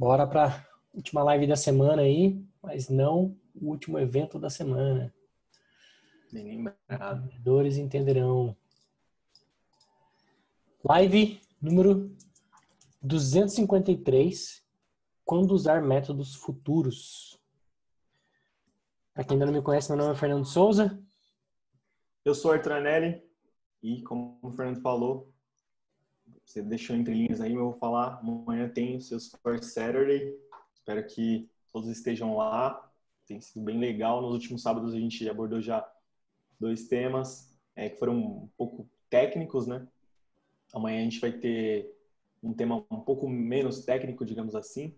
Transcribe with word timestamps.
Bora 0.00 0.26
para 0.26 0.66
última 0.94 1.22
live 1.22 1.46
da 1.46 1.56
semana 1.56 2.00
aí, 2.00 2.42
mas 2.62 2.88
não 2.88 3.36
o 3.54 3.68
último 3.68 3.98
evento 3.98 4.38
da 4.38 4.48
semana. 4.48 5.14
Bem 6.32 6.42
lembrado. 6.42 7.26
Entendedores 7.26 7.76
entenderão. 7.76 8.56
Live 10.82 11.38
número 11.60 12.16
253. 13.02 14.64
Quando 15.22 15.50
usar 15.50 15.82
métodos 15.82 16.34
futuros. 16.34 17.38
Para 19.12 19.22
quem 19.24 19.34
ainda 19.34 19.44
não 19.44 19.52
me 19.52 19.60
conhece, 19.60 19.90
meu 19.90 19.98
nome 19.98 20.14
é 20.14 20.18
Fernando 20.18 20.46
Souza. 20.46 20.98
Eu 22.24 22.34
sou 22.34 22.52
Arthur 22.52 22.72
Anelli 22.72 23.22
e, 23.82 24.00
como 24.00 24.38
o 24.40 24.50
Fernando 24.50 24.80
falou, 24.80 25.29
você 26.50 26.62
deixou 26.62 26.96
entre 26.96 27.14
linhas 27.14 27.40
aí, 27.40 27.52
eu 27.52 27.70
vou 27.70 27.74
falar. 27.74 28.18
Amanhã 28.18 28.68
tem 28.68 28.96
o 28.96 29.00
seu 29.00 29.20
Super 29.20 29.62
Saturday. 29.62 30.36
Espero 30.74 31.06
que 31.06 31.48
todos 31.72 31.88
estejam 31.88 32.36
lá. 32.36 32.90
Tem 33.24 33.40
sido 33.40 33.64
bem 33.64 33.78
legal. 33.78 34.20
Nos 34.20 34.32
últimos 34.32 34.60
sábados 34.60 34.92
a 34.92 34.98
gente 34.98 35.28
abordou 35.28 35.60
já 35.60 35.88
dois 36.58 36.88
temas 36.88 37.56
é, 37.76 37.88
que 37.88 37.98
foram 37.98 38.18
um 38.18 38.48
pouco 38.56 38.88
técnicos, 39.08 39.68
né? 39.68 39.86
Amanhã 40.72 41.00
a 41.00 41.04
gente 41.04 41.20
vai 41.20 41.30
ter 41.30 41.96
um 42.42 42.52
tema 42.52 42.84
um 42.90 43.00
pouco 43.00 43.28
menos 43.28 43.84
técnico, 43.84 44.24
digamos 44.24 44.56
assim. 44.56 44.96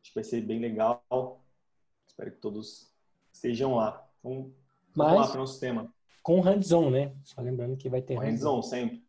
Acho 0.00 0.12
que 0.12 0.14
vai 0.14 0.24
ser 0.24 0.40
bem 0.40 0.60
legal. 0.60 1.04
Espero 2.06 2.32
que 2.32 2.38
todos 2.38 2.90
estejam 3.30 3.74
lá. 3.74 4.08
Então, 4.20 4.50
Mas, 4.96 5.08
vamos 5.08 5.20
lá 5.20 5.26
para 5.26 5.36
o 5.36 5.40
nosso 5.40 5.60
tema. 5.60 5.92
Com 6.22 6.40
hands-on, 6.40 6.90
né? 6.90 7.14
Só 7.22 7.42
lembrando 7.42 7.76
que 7.76 7.90
vai 7.90 8.00
ter 8.00 8.14
hands-on, 8.14 8.62
sempre. 8.62 9.05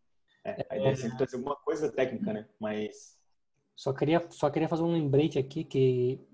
É, 0.48 0.66
a 0.70 0.78
ideia 0.78 0.92
é 0.92 0.96
sempre 0.96 1.18
trazer 1.18 1.36
alguma 1.36 1.58
coisa 1.58 1.92
técnica, 1.92 2.32
né? 2.32 2.48
Mas. 2.58 3.18
Só 3.76 3.92
queria, 3.92 4.26
só 4.30 4.50
queria 4.50 4.70
fazer 4.70 4.84
um 4.84 4.94
lembrete 4.94 5.38
aqui 5.38 5.66
que 5.66 6.26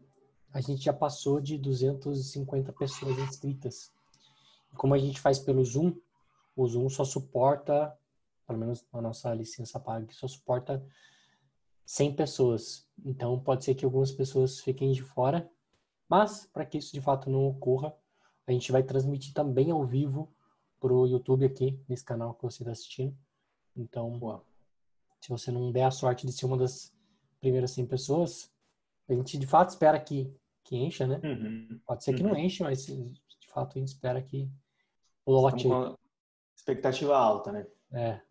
a 0.53 0.61
gente 0.61 0.83
já 0.83 0.93
passou 0.93 1.41
de 1.41 1.57
250 1.57 2.71
pessoas 2.73 3.17
inscritas. 3.17 3.91
Como 4.75 4.93
a 4.93 4.99
gente 4.99 5.19
faz 5.19 5.39
pelo 5.39 5.65
Zoom, 5.65 5.95
o 6.55 6.67
Zoom 6.67 6.89
só 6.89 7.03
suporta, 7.03 7.97
pelo 8.45 8.59
menos 8.59 8.85
a 8.93 9.01
nossa 9.01 9.33
licença 9.33 9.79
paga, 9.79 10.07
só 10.11 10.27
suporta 10.27 10.85
100 11.85 12.15
pessoas. 12.15 12.87
Então 13.03 13.39
pode 13.39 13.65
ser 13.65 13.73
que 13.73 13.83
algumas 13.83 14.11
pessoas 14.11 14.59
fiquem 14.59 14.91
de 14.91 15.01
fora, 15.01 15.49
mas 16.07 16.45
para 16.45 16.65
que 16.65 16.77
isso 16.77 16.93
de 16.93 17.01
fato 17.01 17.31
não 17.31 17.47
ocorra, 17.47 17.93
a 18.45 18.51
gente 18.51 18.71
vai 18.71 18.83
transmitir 18.83 19.33
também 19.33 19.71
ao 19.71 19.83
vivo 19.85 20.31
para 20.79 20.93
o 20.93 21.07
YouTube 21.07 21.45
aqui, 21.45 21.79
nesse 21.89 22.05
canal 22.05 22.35
que 22.35 22.43
você 22.43 22.61
está 22.61 22.71
assistindo. 22.71 23.17
Então, 23.75 24.17
Boa. 24.17 24.43
se 25.19 25.29
você 25.29 25.51
não 25.51 25.71
der 25.71 25.83
a 25.83 25.91
sorte 25.91 26.25
de 26.25 26.33
ser 26.33 26.45
uma 26.45 26.57
das 26.57 26.93
primeiras 27.39 27.71
100 27.71 27.85
pessoas, 27.87 28.51
a 29.09 29.13
gente 29.13 29.37
de 29.37 29.47
fato 29.47 29.69
espera 29.69 29.99
que, 29.99 30.33
que 30.63 30.75
encha, 30.75 31.05
né? 31.05 31.19
Uhum. 31.23 31.79
Pode 31.85 32.03
ser 32.03 32.15
que 32.15 32.23
não 32.23 32.35
enche, 32.35 32.63
mas 32.63 32.85
de 32.85 33.47
fato 33.49 33.77
a 33.77 33.79
gente 33.79 33.89
espera 33.89 34.21
que 34.21 34.49
lote. 35.25 35.67
Expectativa 36.55 37.17
alta, 37.17 37.51
né? 37.51 37.67
É, 37.91 38.21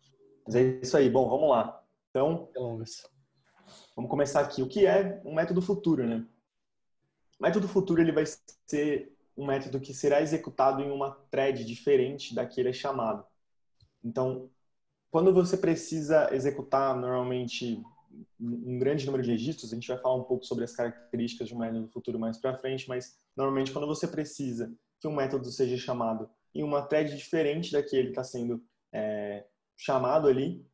Mas 0.45 0.55
é 0.55 0.61
isso 0.81 0.97
aí. 0.97 1.09
Bom, 1.09 1.29
vamos 1.29 1.49
lá. 1.49 1.83
Então, 2.09 2.49
vamos 3.95 4.09
começar 4.09 4.41
aqui. 4.41 4.61
O 4.61 4.67
que 4.67 4.85
é 4.85 5.21
um 5.23 5.33
método 5.33 5.61
futuro, 5.61 6.05
né? 6.05 6.25
O 7.39 7.43
método 7.43 7.67
futuro 7.67 8.01
ele 8.01 8.11
vai 8.11 8.23
ser 8.65 9.15
um 9.35 9.45
método 9.45 9.79
que 9.79 9.93
será 9.93 10.21
executado 10.21 10.81
em 10.81 10.91
uma 10.91 11.11
thread 11.29 11.63
diferente 11.65 12.33
da 12.33 12.45
que 12.45 12.59
ele 12.59 12.69
é 12.69 12.73
chamado. 12.73 13.25
Então, 14.03 14.49
quando 15.13 15.31
você 15.31 15.55
precisa 15.55 16.33
executar 16.33 16.99
normalmente 16.99 17.79
um 18.41 18.79
grande 18.79 19.05
número 19.05 19.21
de 19.21 19.29
registros, 19.29 19.71
a 19.71 19.75
gente 19.75 19.87
vai 19.87 19.99
falar 19.99 20.15
um 20.15 20.23
pouco 20.23 20.43
sobre 20.43 20.63
as 20.63 20.75
características 20.75 21.49
de 21.49 21.53
um 21.53 21.59
método 21.59 21.87
futuro 21.89 22.17
mais 22.17 22.39
para 22.39 22.57
frente, 22.57 22.89
mas 22.89 23.15
normalmente 23.37 23.71
quando 23.71 23.85
você 23.85 24.07
precisa 24.07 24.75
que 24.99 25.07
um 25.07 25.15
método 25.15 25.51
seja 25.51 25.77
chamado 25.77 26.27
em 26.51 26.63
uma 26.63 26.81
thread 26.81 27.15
diferente 27.15 27.71
da 27.71 27.83
que 27.83 27.95
ele 27.95 28.09
está 28.09 28.23
sendo 28.23 28.65
é, 28.91 29.45
chamado 29.77 30.27
ali, 30.27 30.65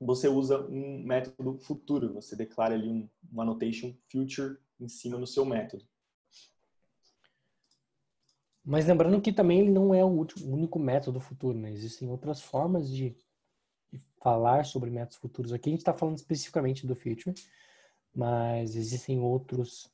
você 0.00 0.26
usa 0.26 0.60
um 0.66 1.04
método 1.04 1.56
futuro, 1.60 2.12
você 2.12 2.34
declara 2.34 2.74
ali 2.74 2.88
um, 2.88 3.08
um 3.32 3.40
annotation 3.40 3.94
future 4.10 4.58
em 4.80 4.88
cima 4.88 5.16
no 5.16 5.28
seu 5.28 5.44
método. 5.44 5.84
Mas 8.64 8.84
lembrando 8.84 9.20
que 9.20 9.32
também 9.32 9.60
ele 9.60 9.70
não 9.70 9.94
é 9.94 10.04
o 10.04 10.26
único 10.42 10.80
método 10.80 11.20
futuro, 11.20 11.56
né? 11.56 11.70
Existem 11.70 12.10
outras 12.10 12.40
formas 12.40 12.90
de 12.90 13.16
falar 14.24 14.64
sobre 14.64 14.90
métodos 14.90 15.18
futuros. 15.18 15.52
Aqui 15.52 15.68
a 15.68 15.72
gente 15.72 15.80
está 15.80 15.92
falando 15.92 16.16
especificamente 16.16 16.86
do 16.86 16.96
Future, 16.96 17.34
mas 18.14 18.74
existem 18.74 19.20
outros, 19.20 19.92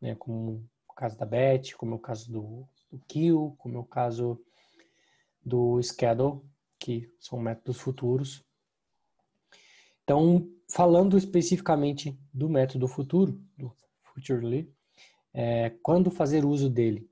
né? 0.00 0.14
Como 0.14 0.64
o 0.88 0.92
caso 0.94 1.18
da 1.18 1.26
Beth, 1.26 1.74
como 1.76 1.94
é 1.94 1.96
o 1.96 2.00
caso 2.00 2.30
do, 2.30 2.68
do 2.90 2.98
Kill, 3.08 3.54
como 3.58 3.76
é 3.76 3.80
o 3.80 3.84
caso 3.84 4.40
do 5.44 5.82
Schedule, 5.82 6.40
que 6.78 7.12
são 7.18 7.38
métodos 7.38 7.80
futuros. 7.80 8.44
Então, 10.04 10.48
falando 10.70 11.18
especificamente 11.18 12.16
do 12.32 12.48
método 12.48 12.86
futuro, 12.86 13.42
do 13.58 13.74
Futurely, 14.04 14.72
é, 15.32 15.70
quando 15.82 16.10
fazer 16.10 16.44
uso 16.44 16.70
dele? 16.70 17.10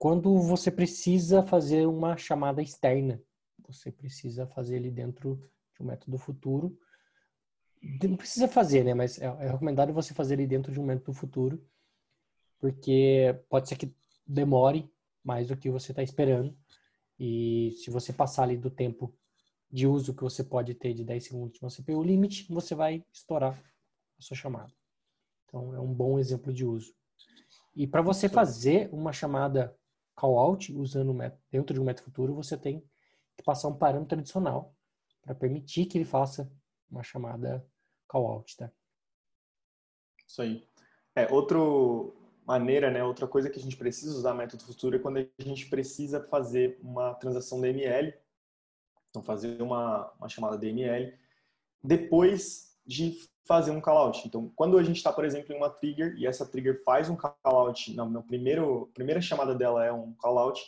quando 0.00 0.38
você 0.38 0.70
precisa 0.70 1.42
fazer 1.42 1.86
uma 1.86 2.16
chamada 2.16 2.62
externa, 2.62 3.22
você 3.68 3.92
precisa 3.92 4.46
fazer 4.46 4.76
ele 4.76 4.90
dentro 4.90 5.38
de 5.80 5.84
um 5.84 5.86
método 5.86 6.18
futuro. 6.18 6.78
Não 8.02 8.16
precisa 8.16 8.46
fazer, 8.46 8.84
né? 8.84 8.94
Mas 8.94 9.18
é, 9.18 9.24
é 9.24 9.50
recomendado 9.50 9.92
você 9.92 10.12
fazer 10.12 10.34
ele 10.34 10.46
dentro 10.46 10.72
de 10.72 10.78
um 10.78 10.84
método 10.84 11.14
futuro, 11.14 11.64
porque 12.58 13.42
pode 13.48 13.68
ser 13.68 13.76
que 13.76 13.94
demore 14.26 14.92
mais 15.24 15.48
do 15.48 15.56
que 15.56 15.70
você 15.70 15.92
está 15.92 16.02
esperando. 16.02 16.56
E 17.18 17.72
se 17.82 17.90
você 17.90 18.12
passar 18.12 18.44
ali 18.44 18.56
do 18.56 18.70
tempo 18.70 19.14
de 19.70 19.86
uso 19.86 20.14
que 20.14 20.22
você 20.22 20.44
pode 20.44 20.74
ter 20.74 20.92
de 20.94 21.04
10 21.04 21.24
segundos 21.24 21.58
de 21.58 21.64
uma 21.64 21.70
CPU 21.70 22.02
limite, 22.02 22.46
você 22.52 22.74
vai 22.74 23.04
estourar 23.12 23.58
a 24.18 24.22
sua 24.22 24.36
chamada. 24.36 24.72
Então, 25.46 25.74
é 25.74 25.80
um 25.80 25.92
bom 25.92 26.18
exemplo 26.18 26.52
de 26.52 26.64
uso. 26.64 26.94
E 27.74 27.86
para 27.86 28.02
você 28.02 28.28
fazer 28.28 28.88
uma 28.92 29.12
chamada 29.12 29.74
callout 30.16 30.72
usando 30.74 31.10
o 31.10 31.14
método, 31.14 31.42
dentro 31.50 31.74
de 31.74 31.80
um 31.80 31.84
método 31.84 32.04
futuro, 32.04 32.34
você 32.34 32.56
tem 32.56 32.80
que 33.36 33.42
passar 33.44 33.68
um 33.68 33.76
parâmetro 33.76 34.18
adicional 34.18 34.74
para 35.22 35.34
permitir 35.34 35.86
que 35.86 35.98
ele 35.98 36.04
faça 36.04 36.50
uma 36.90 37.02
chamada 37.02 37.66
callout, 38.08 38.56
tá? 38.56 38.70
Isso 40.26 40.42
aí. 40.42 40.66
É, 41.14 41.32
outra 41.32 41.58
maneira, 42.46 42.90
né, 42.90 43.04
outra 43.04 43.26
coisa 43.26 43.50
que 43.50 43.58
a 43.58 43.62
gente 43.62 43.76
precisa 43.76 44.16
usar 44.16 44.34
método 44.34 44.64
futuro 44.64 44.96
é 44.96 44.98
quando 44.98 45.18
a 45.18 45.42
gente 45.42 45.68
precisa 45.68 46.22
fazer 46.28 46.78
uma 46.82 47.14
transação 47.14 47.60
DML, 47.60 48.14
então 49.08 49.22
fazer 49.22 49.60
uma, 49.60 50.10
uma 50.18 50.28
chamada 50.28 50.56
DML, 50.56 51.16
depois 51.82 52.78
de 52.86 53.28
fazer 53.44 53.70
um 53.72 53.80
callout. 53.80 54.26
Então, 54.26 54.48
quando 54.54 54.78
a 54.78 54.82
gente 54.82 54.96
está, 54.96 55.12
por 55.12 55.24
exemplo, 55.24 55.52
em 55.52 55.56
uma 55.56 55.70
trigger 55.70 56.14
e 56.16 56.26
essa 56.26 56.46
trigger 56.46 56.82
faz 56.84 57.08
um 57.08 57.16
callout, 57.16 57.94
na, 57.94 58.22
primeiro, 58.22 58.90
primeira 58.94 59.20
chamada 59.20 59.54
dela 59.54 59.84
é 59.84 59.92
um 59.92 60.14
callout, 60.14 60.60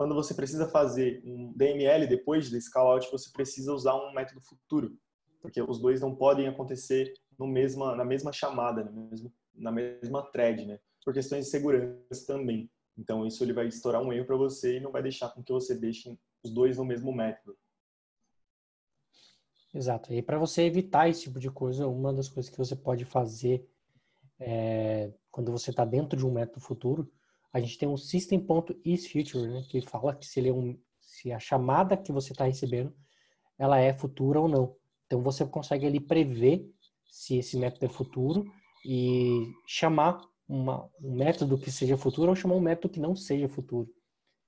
quando 0.00 0.14
você 0.14 0.32
precisa 0.32 0.66
fazer 0.66 1.20
um 1.26 1.52
DML 1.52 2.06
depois 2.06 2.48
desse 2.48 2.70
callout, 2.70 3.10
você 3.12 3.30
precisa 3.30 3.70
usar 3.70 3.94
um 3.96 4.14
método 4.14 4.40
futuro, 4.40 4.96
porque 5.42 5.60
os 5.60 5.78
dois 5.78 6.00
não 6.00 6.16
podem 6.16 6.48
acontecer 6.48 7.12
no 7.38 7.46
mesma, 7.46 7.94
na 7.94 8.02
mesma 8.02 8.32
chamada, 8.32 8.82
na 8.82 8.90
mesma, 8.90 9.32
na 9.54 9.70
mesma 9.70 10.22
thread, 10.32 10.64
né? 10.64 10.80
Por 11.04 11.12
questões 11.12 11.44
de 11.44 11.50
segurança 11.50 12.26
também. 12.26 12.70
Então, 12.96 13.26
isso 13.26 13.44
ele 13.44 13.52
vai 13.52 13.66
estourar 13.66 14.02
um 14.02 14.10
erro 14.10 14.24
para 14.24 14.38
você 14.38 14.78
e 14.78 14.80
não 14.80 14.90
vai 14.90 15.02
deixar 15.02 15.28
com 15.34 15.42
que 15.42 15.52
você 15.52 15.78
deixe 15.78 16.18
os 16.42 16.50
dois 16.50 16.78
no 16.78 16.84
mesmo 16.86 17.12
método. 17.12 17.54
Exato. 19.74 20.14
E 20.14 20.22
para 20.22 20.38
você 20.38 20.62
evitar 20.62 21.10
esse 21.10 21.24
tipo 21.24 21.38
de 21.38 21.50
coisa, 21.50 21.86
uma 21.86 22.10
das 22.10 22.26
coisas 22.26 22.50
que 22.50 22.56
você 22.56 22.74
pode 22.74 23.04
fazer 23.04 23.68
é, 24.38 25.12
quando 25.30 25.52
você 25.52 25.68
está 25.68 25.84
dentro 25.84 26.18
de 26.18 26.26
um 26.26 26.32
método 26.32 26.58
futuro, 26.58 27.12
a 27.52 27.60
gente 27.60 27.78
tem 27.78 27.88
um 27.88 27.96
system.isFuture, 27.96 29.48
né, 29.48 29.62
que 29.68 29.80
fala 29.80 30.14
que 30.14 30.26
se, 30.26 30.40
ele 30.40 30.50
é 30.50 30.52
um, 30.52 30.78
se 31.00 31.32
a 31.32 31.38
chamada 31.38 31.96
que 31.96 32.12
você 32.12 32.32
está 32.32 32.44
recebendo, 32.44 32.94
ela 33.58 33.78
é 33.78 33.92
futura 33.92 34.40
ou 34.40 34.48
não. 34.48 34.76
Então 35.06 35.22
você 35.22 35.44
consegue 35.44 35.86
ali 35.86 36.00
prever 36.00 36.70
se 37.04 37.36
esse 37.36 37.56
método 37.58 37.86
é 37.86 37.88
futuro 37.88 38.44
e 38.84 39.52
chamar 39.66 40.20
uma, 40.48 40.88
um 41.02 41.14
método 41.14 41.58
que 41.58 41.70
seja 41.70 41.96
futuro 41.96 42.30
ou 42.30 42.36
chamar 42.36 42.54
um 42.54 42.60
método 42.60 42.92
que 42.92 43.00
não 43.00 43.14
seja 43.16 43.48
futuro. 43.48 43.92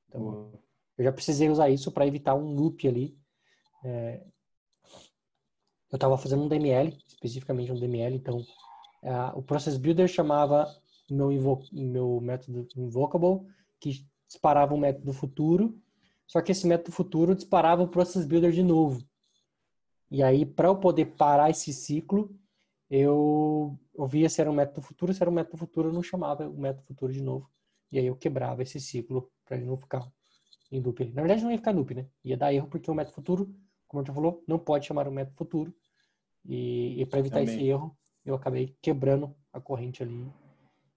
Então, 0.08 0.52
eu 0.96 1.04
já 1.04 1.12
precisei 1.12 1.48
usar 1.48 1.70
isso 1.70 1.90
para 1.90 2.06
evitar 2.06 2.34
um 2.34 2.54
loop 2.54 2.86
ali. 2.86 3.16
É, 3.84 4.22
eu 5.90 5.96
estava 5.96 6.16
fazendo 6.16 6.42
um 6.44 6.48
DML, 6.48 6.96
especificamente 7.06 7.70
um 7.70 7.78
DML, 7.78 8.16
então 8.16 8.38
uh, 8.38 9.36
o 9.36 9.42
Process 9.42 9.76
Builder 9.76 10.08
chamava 10.08 10.66
meu, 11.10 11.32
invo 11.32 11.62
meu 11.72 12.20
método 12.20 12.66
invocable, 12.76 13.46
que 13.80 14.04
disparava 14.26 14.74
um 14.74 14.78
método 14.78 15.12
futuro, 15.12 15.78
só 16.26 16.40
que 16.40 16.52
esse 16.52 16.66
método 16.66 16.92
futuro 16.92 17.34
disparava 17.34 17.82
o 17.82 17.88
Process 17.88 18.24
Builder 18.24 18.52
de 18.52 18.62
novo. 18.62 19.04
E 20.10 20.22
aí, 20.22 20.44
para 20.44 20.68
eu 20.68 20.76
poder 20.76 21.06
parar 21.16 21.50
esse 21.50 21.72
ciclo, 21.72 22.34
eu, 22.88 23.78
eu 23.94 24.06
via 24.06 24.28
se 24.28 24.40
era 24.40 24.50
um 24.50 24.54
método 24.54 24.82
futuro, 24.82 25.12
se 25.12 25.22
era 25.22 25.30
um 25.30 25.34
método 25.34 25.56
futuro, 25.56 25.88
eu 25.88 25.92
não 25.92 26.02
chamava 26.02 26.48
o 26.48 26.58
método 26.58 26.86
futuro 26.86 27.12
de 27.12 27.22
novo. 27.22 27.50
E 27.90 27.98
aí 27.98 28.06
eu 28.06 28.16
quebrava 28.16 28.62
esse 28.62 28.78
ciclo 28.80 29.30
para 29.44 29.56
ele 29.56 29.66
não 29.66 29.76
ficar 29.76 30.06
em 30.70 30.80
loop. 30.80 31.04
Na 31.14 31.22
verdade, 31.22 31.42
não 31.42 31.50
ia 31.50 31.58
ficar 31.58 31.74
loop, 31.74 31.94
né? 31.94 32.06
Ia 32.24 32.36
dar 32.36 32.52
erro 32.52 32.68
porque 32.68 32.90
o 32.90 32.94
método 32.94 33.14
futuro, 33.14 33.54
como 33.86 34.04
você 34.04 34.12
falou, 34.12 34.42
não 34.46 34.58
pode 34.58 34.86
chamar 34.86 35.08
o 35.08 35.12
método 35.12 35.36
futuro. 35.36 35.74
E, 36.44 37.00
e 37.00 37.06
para 37.06 37.18
evitar 37.18 37.40
Também. 37.40 37.54
esse 37.54 37.66
erro, 37.66 37.96
eu 38.24 38.34
acabei 38.34 38.76
quebrando 38.80 39.34
a 39.52 39.60
corrente 39.60 40.02
ali 40.02 40.30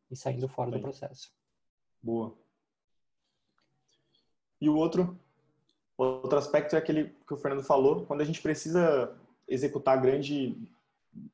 e 0.09 0.15
saindo 0.15 0.47
fora 0.47 0.71
Bem. 0.71 0.79
do 0.79 0.83
processo. 0.83 1.31
Boa. 2.01 2.35
E 4.61 4.69
o 4.69 4.75
outro, 4.75 5.19
outro 5.97 6.37
aspecto 6.37 6.75
é 6.75 6.79
aquele 6.79 7.09
que 7.27 7.33
o 7.33 7.37
Fernando 7.37 7.63
falou, 7.63 8.05
quando 8.05 8.21
a 8.21 8.25
gente 8.25 8.41
precisa 8.41 9.15
executar 9.47 10.01
grande 10.01 10.57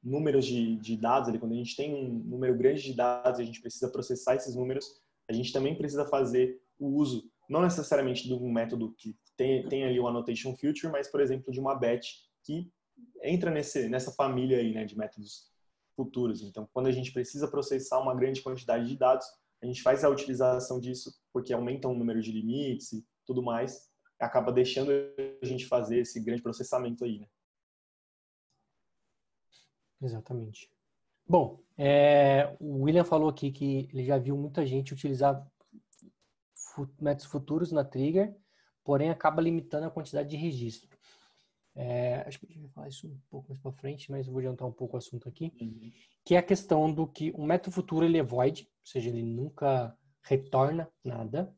números 0.04 0.46
de, 0.46 0.76
de 0.78 0.96
dados, 0.96 1.30
ali, 1.30 1.40
quando 1.40 1.54
a 1.54 1.58
gente 1.58 1.76
tem 1.76 1.94
um 1.94 2.20
número 2.24 2.56
grande 2.56 2.84
de 2.84 2.94
dados 2.94 3.40
e 3.40 3.44
a 3.44 3.46
gente 3.46 3.62
precisa 3.62 3.90
processar 3.90 4.36
esses 4.36 4.56
números, 4.56 5.02
a 5.28 5.34
gente 5.34 5.52
também 5.52 5.76
precisa 5.76 6.06
fazer 6.06 6.62
o 6.80 6.88
uso, 6.88 7.30
não 7.50 7.62
necessariamente 7.62 8.28
de 8.28 8.34
um 8.34 8.52
método 8.52 8.94
que 8.98 9.16
tem, 9.36 9.68
tem 9.68 9.84
ali 9.84 10.00
o 10.00 10.08
annotation 10.08 10.56
filter, 10.56 10.92
mas, 10.92 11.08
por 11.08 11.20
exemplo, 11.20 11.52
de 11.52 11.60
uma 11.60 11.76
batch 11.76 12.18
que 12.44 12.72
entra 13.24 13.52
nesse, 13.52 13.88
nessa 13.88 14.12
família 14.12 14.58
aí, 14.58 14.74
né, 14.74 14.86
de 14.86 14.98
métodos 14.98 15.51
futuros. 16.02 16.42
Então, 16.42 16.68
quando 16.74 16.88
a 16.88 16.92
gente 16.92 17.14
precisa 17.14 17.48
processar 17.48 18.00
uma 18.00 18.16
grande 18.16 18.42
quantidade 18.42 18.88
de 18.88 18.98
dados, 18.98 19.26
a 19.62 19.68
gente 19.68 19.84
faz 19.84 20.04
a 20.04 20.10
utilização 20.10 20.80
disso 20.80 21.14
porque 21.32 21.54
aumenta 21.54 21.88
o 21.88 21.94
número 21.94 22.20
de 22.22 22.32
limites 22.32 22.94
e 22.94 23.06
tudo 23.26 23.44
mais, 23.44 23.88
acaba 24.20 24.52
deixando 24.52 24.92
a 25.42 25.46
gente 25.46 25.68
fazer 25.68 26.00
esse 26.00 26.20
grande 26.20 26.42
processamento 26.42 27.06
aí, 27.06 27.20
né? 27.20 27.28
Exatamente. 30.02 30.72
Bom, 31.28 31.60
é, 31.78 32.56
o 32.60 32.84
William 32.84 33.04
falou 33.04 33.30
aqui 33.30 33.52
que 33.52 33.88
ele 33.94 34.04
já 34.04 34.18
viu 34.18 34.36
muita 34.36 34.66
gente 34.66 34.94
utilizar 34.94 35.48
métodos 37.00 37.26
futuros 37.26 37.72
na 37.72 37.86
trigger, 37.86 38.36
porém 38.84 39.12
acaba 39.12 39.42
limitando 39.42 39.86
a 39.86 39.92
quantidade 39.92 40.30
de 40.30 40.36
registro. 40.36 40.98
É, 41.76 42.24
acho 42.28 42.40
que 42.40 42.46
a 42.46 42.50
gente 42.50 42.62
vai 42.62 42.70
falar 42.72 42.88
isso 42.90 43.08
um 43.08 43.20
pouco 43.30 43.50
mais 43.50 43.62
para 43.62 43.72
frente, 43.72 44.12
mas 44.12 44.28
eu 44.28 44.34
vou 44.34 44.40
adiantar 44.40 44.68
um 44.68 44.74
pouco 44.74 44.96
o 44.96 44.98
assunto 44.98 45.30
aqui, 45.30 45.54
uhum. 45.60 45.92
que 46.26 46.36
é 46.36 46.38
a 46.38 46.44
questão 46.44 46.92
do 46.94 47.08
que 47.08 47.32
o 47.32 47.44
método 47.44 47.74
futuro 47.74 48.06
ele 48.06 48.18
é 48.18 48.24
void, 48.24 48.64
ou 48.64 48.86
seja, 48.86 49.10
ele 49.10 49.24
nunca 49.24 49.96
retorna 50.22 50.92
nada. 51.04 51.54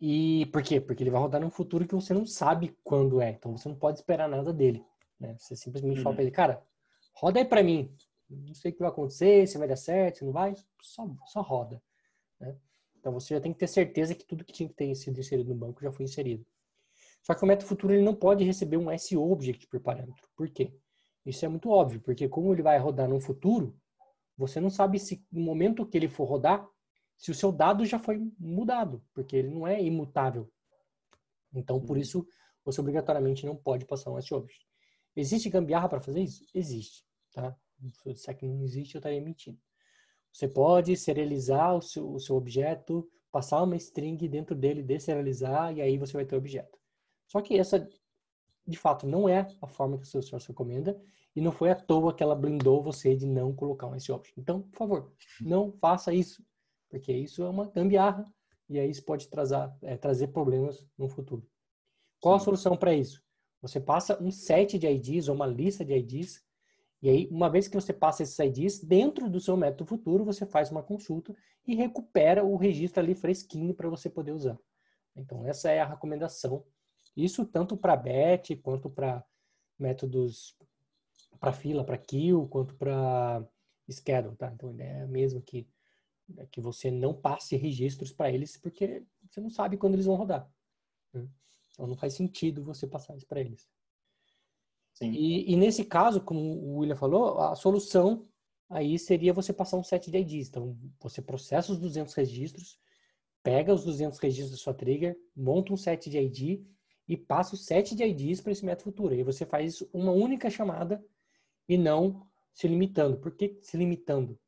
E 0.00 0.46
por 0.46 0.62
quê? 0.62 0.80
Porque 0.80 1.02
ele 1.02 1.10
vai 1.10 1.20
rodar 1.20 1.40
num 1.40 1.50
futuro 1.50 1.86
que 1.86 1.94
você 1.94 2.12
não 2.12 2.26
sabe 2.26 2.76
quando 2.82 3.20
é, 3.20 3.30
então 3.30 3.56
você 3.56 3.68
não 3.68 3.76
pode 3.76 3.98
esperar 3.98 4.28
nada 4.28 4.52
dele. 4.52 4.84
Né? 5.18 5.36
Você 5.38 5.54
simplesmente 5.54 5.98
uhum. 5.98 6.02
fala 6.02 6.16
para 6.16 6.24
ele, 6.24 6.32
cara, 6.32 6.62
roda 7.14 7.38
aí 7.38 7.44
para 7.44 7.62
mim. 7.62 7.94
Não 8.28 8.54
sei 8.54 8.70
o 8.70 8.74
que 8.74 8.80
vai 8.80 8.88
acontecer, 8.88 9.46
se 9.46 9.58
vai 9.58 9.68
dar 9.68 9.76
certo, 9.76 10.18
se 10.18 10.24
não 10.24 10.32
vai, 10.32 10.54
só, 10.80 11.08
só 11.26 11.42
roda. 11.42 11.82
Né? 12.38 12.56
Então 12.98 13.12
você 13.12 13.34
já 13.34 13.40
tem 13.40 13.52
que 13.52 13.58
ter 13.58 13.66
certeza 13.66 14.14
que 14.14 14.24
tudo 14.24 14.44
que 14.44 14.52
tinha 14.52 14.68
que 14.68 14.74
ter 14.74 14.94
sido 14.94 15.18
inserido 15.18 15.48
no 15.48 15.54
banco 15.54 15.82
já 15.82 15.92
foi 15.92 16.04
inserido. 16.04 16.44
Só 17.22 17.34
que 17.34 17.44
o 17.44 17.46
método 17.46 17.68
futuro 17.68 17.92
ele 17.92 18.04
não 18.04 18.14
pode 18.14 18.44
receber 18.44 18.76
um 18.76 18.96
SO 18.98 19.20
object 19.22 19.66
por 19.66 19.80
parâmetro. 19.80 20.28
Por 20.36 20.48
quê? 20.48 20.74
Isso 21.24 21.44
é 21.44 21.48
muito 21.48 21.68
óbvio, 21.68 22.00
porque 22.00 22.28
como 22.28 22.52
ele 22.52 22.62
vai 22.62 22.78
rodar 22.78 23.08
no 23.08 23.20
futuro, 23.20 23.76
você 24.36 24.58
não 24.58 24.70
sabe 24.70 24.98
se 24.98 25.24
no 25.30 25.42
momento 25.42 25.86
que 25.86 25.98
ele 25.98 26.08
for 26.08 26.24
rodar, 26.24 26.66
se 27.16 27.30
o 27.30 27.34
seu 27.34 27.52
dado 27.52 27.84
já 27.84 27.98
foi 27.98 28.18
mudado, 28.38 29.04
porque 29.12 29.36
ele 29.36 29.50
não 29.50 29.66
é 29.66 29.82
imutável. 29.82 30.50
Então, 31.52 31.78
por 31.78 31.96
uhum. 31.96 32.02
isso, 32.02 32.26
você 32.64 32.80
obrigatoriamente 32.80 33.44
não 33.44 33.54
pode 33.54 33.84
passar 33.84 34.10
um 34.10 34.20
SO 34.20 34.36
object. 34.36 34.66
Existe 35.14 35.50
gambiarra 35.50 35.88
para 35.88 36.00
fazer 36.00 36.22
isso? 36.22 36.42
Existe, 36.54 37.04
tá? 37.32 37.54
Se 37.92 38.08
eu 38.08 38.14
disser 38.14 38.36
que 38.36 38.46
não 38.46 38.62
existe, 38.62 38.94
eu 38.94 39.00
estaria 39.00 39.20
mentindo. 39.20 39.58
Você 40.32 40.48
pode 40.48 40.96
serializar 40.96 41.76
o 41.76 41.82
seu, 41.82 42.10
o 42.10 42.18
seu 42.18 42.36
objeto, 42.36 43.06
passar 43.30 43.62
uma 43.62 43.76
string 43.76 44.16
dentro 44.28 44.54
dele, 44.54 44.82
deserializar, 44.82 45.76
e 45.76 45.82
aí 45.82 45.98
você 45.98 46.14
vai 46.14 46.24
ter 46.24 46.36
o 46.36 46.38
objeto. 46.38 46.79
Só 47.30 47.40
que 47.40 47.56
essa, 47.56 47.88
de 48.66 48.76
fato, 48.76 49.06
não 49.06 49.28
é 49.28 49.46
a 49.62 49.66
forma 49.68 49.96
que 49.96 50.02
o 50.02 50.06
seu 50.06 50.20
source 50.20 50.48
recomenda 50.48 51.00
e 51.34 51.40
não 51.40 51.52
foi 51.52 51.70
à 51.70 51.76
toa 51.76 52.12
que 52.12 52.24
ela 52.24 52.34
blindou 52.34 52.82
você 52.82 53.14
de 53.14 53.24
não 53.24 53.54
colocar 53.54 53.86
um 53.86 53.94
S-Option. 53.94 54.34
Então, 54.36 54.62
por 54.62 54.76
favor, 54.76 55.12
não 55.40 55.70
faça 55.70 56.12
isso, 56.12 56.44
porque 56.88 57.12
isso 57.12 57.44
é 57.44 57.48
uma 57.48 57.70
gambiarra 57.70 58.26
e 58.68 58.80
aí 58.80 58.90
isso 58.90 59.04
pode 59.04 59.28
trazer, 59.28 59.70
é, 59.82 59.96
trazer 59.96 60.28
problemas 60.28 60.84
no 60.98 61.08
futuro. 61.08 61.48
Qual 62.20 62.34
a 62.34 62.40
solução 62.40 62.76
para 62.76 62.92
isso? 62.92 63.22
Você 63.62 63.80
passa 63.80 64.20
um 64.20 64.32
set 64.32 64.76
de 64.76 64.88
IDs 64.88 65.28
ou 65.28 65.36
uma 65.36 65.46
lista 65.46 65.84
de 65.84 65.94
IDs 65.94 66.44
e 67.00 67.08
aí, 67.08 67.28
uma 67.30 67.48
vez 67.48 67.68
que 67.68 67.74
você 67.74 67.92
passa 67.92 68.24
esses 68.24 68.38
IDs, 68.38 68.82
dentro 68.82 69.30
do 69.30 69.40
seu 69.40 69.56
método 69.56 69.86
futuro, 69.86 70.24
você 70.24 70.44
faz 70.44 70.70
uma 70.70 70.82
consulta 70.82 71.34
e 71.66 71.76
recupera 71.76 72.44
o 72.44 72.56
registro 72.56 73.00
ali 73.00 73.14
fresquinho 73.14 73.72
para 73.72 73.88
você 73.88 74.10
poder 74.10 74.32
usar. 74.32 74.58
Então, 75.16 75.46
essa 75.46 75.70
é 75.70 75.80
a 75.80 75.86
recomendação 75.86 76.64
isso 77.16 77.44
tanto 77.44 77.76
para 77.76 77.96
BET, 77.96 78.56
quanto 78.56 78.88
para 78.88 79.24
métodos 79.78 80.56
para 81.38 81.52
fila, 81.52 81.82
para 81.82 81.96
kill, 81.96 82.46
quanto 82.48 82.74
para 82.74 83.42
schedule, 83.90 84.36
tá? 84.36 84.52
Então, 84.52 84.68
a 84.68 84.72
ideia 84.72 84.90
é 84.90 85.06
mesmo 85.06 85.40
que, 85.40 85.66
é 86.36 86.46
que 86.46 86.60
você 86.60 86.90
não 86.90 87.14
passe 87.14 87.56
registros 87.56 88.12
para 88.12 88.30
eles, 88.30 88.56
porque 88.56 89.02
você 89.28 89.40
não 89.40 89.50
sabe 89.50 89.76
quando 89.76 89.94
eles 89.94 90.06
vão 90.06 90.16
rodar. 90.16 90.48
Né? 91.12 91.26
Então, 91.72 91.86
não 91.86 91.96
faz 91.96 92.14
sentido 92.14 92.62
você 92.62 92.86
passar 92.86 93.16
isso 93.16 93.26
para 93.26 93.40
eles. 93.40 93.68
E, 95.00 95.50
e, 95.50 95.56
nesse 95.56 95.84
caso, 95.84 96.20
como 96.20 96.40
o 96.40 96.78
William 96.78 96.96
falou, 96.96 97.38
a 97.38 97.54
solução 97.54 98.28
aí 98.68 98.98
seria 98.98 99.32
você 99.32 99.52
passar 99.52 99.78
um 99.78 99.82
set 99.82 100.10
de 100.10 100.18
IDs. 100.18 100.48
Então, 100.48 100.78
você 101.00 101.22
processa 101.22 101.72
os 101.72 101.78
200 101.78 102.12
registros, 102.12 102.78
pega 103.42 103.72
os 103.72 103.82
200 103.82 104.18
registros 104.18 104.50
da 104.50 104.62
sua 104.62 104.74
trigger, 104.74 105.18
monta 105.34 105.72
um 105.72 105.76
set 105.76 106.10
de 106.10 106.18
ID 106.18 106.66
e 107.10 107.16
passa 107.16 107.56
o 107.56 107.58
set 107.58 107.96
de 107.96 108.04
IDs 108.04 108.40
para 108.40 108.52
esse 108.52 108.64
método 108.64 108.84
futuro. 108.84 109.12
E 109.16 109.24
você 109.24 109.44
faz 109.44 109.82
uma 109.92 110.12
única 110.12 110.48
chamada 110.48 111.04
e 111.68 111.76
não 111.76 112.24
se 112.52 112.68
limitando. 112.68 113.18
Por 113.18 113.32
que 113.32 113.58
se 113.62 113.76
limitando? 113.76 114.38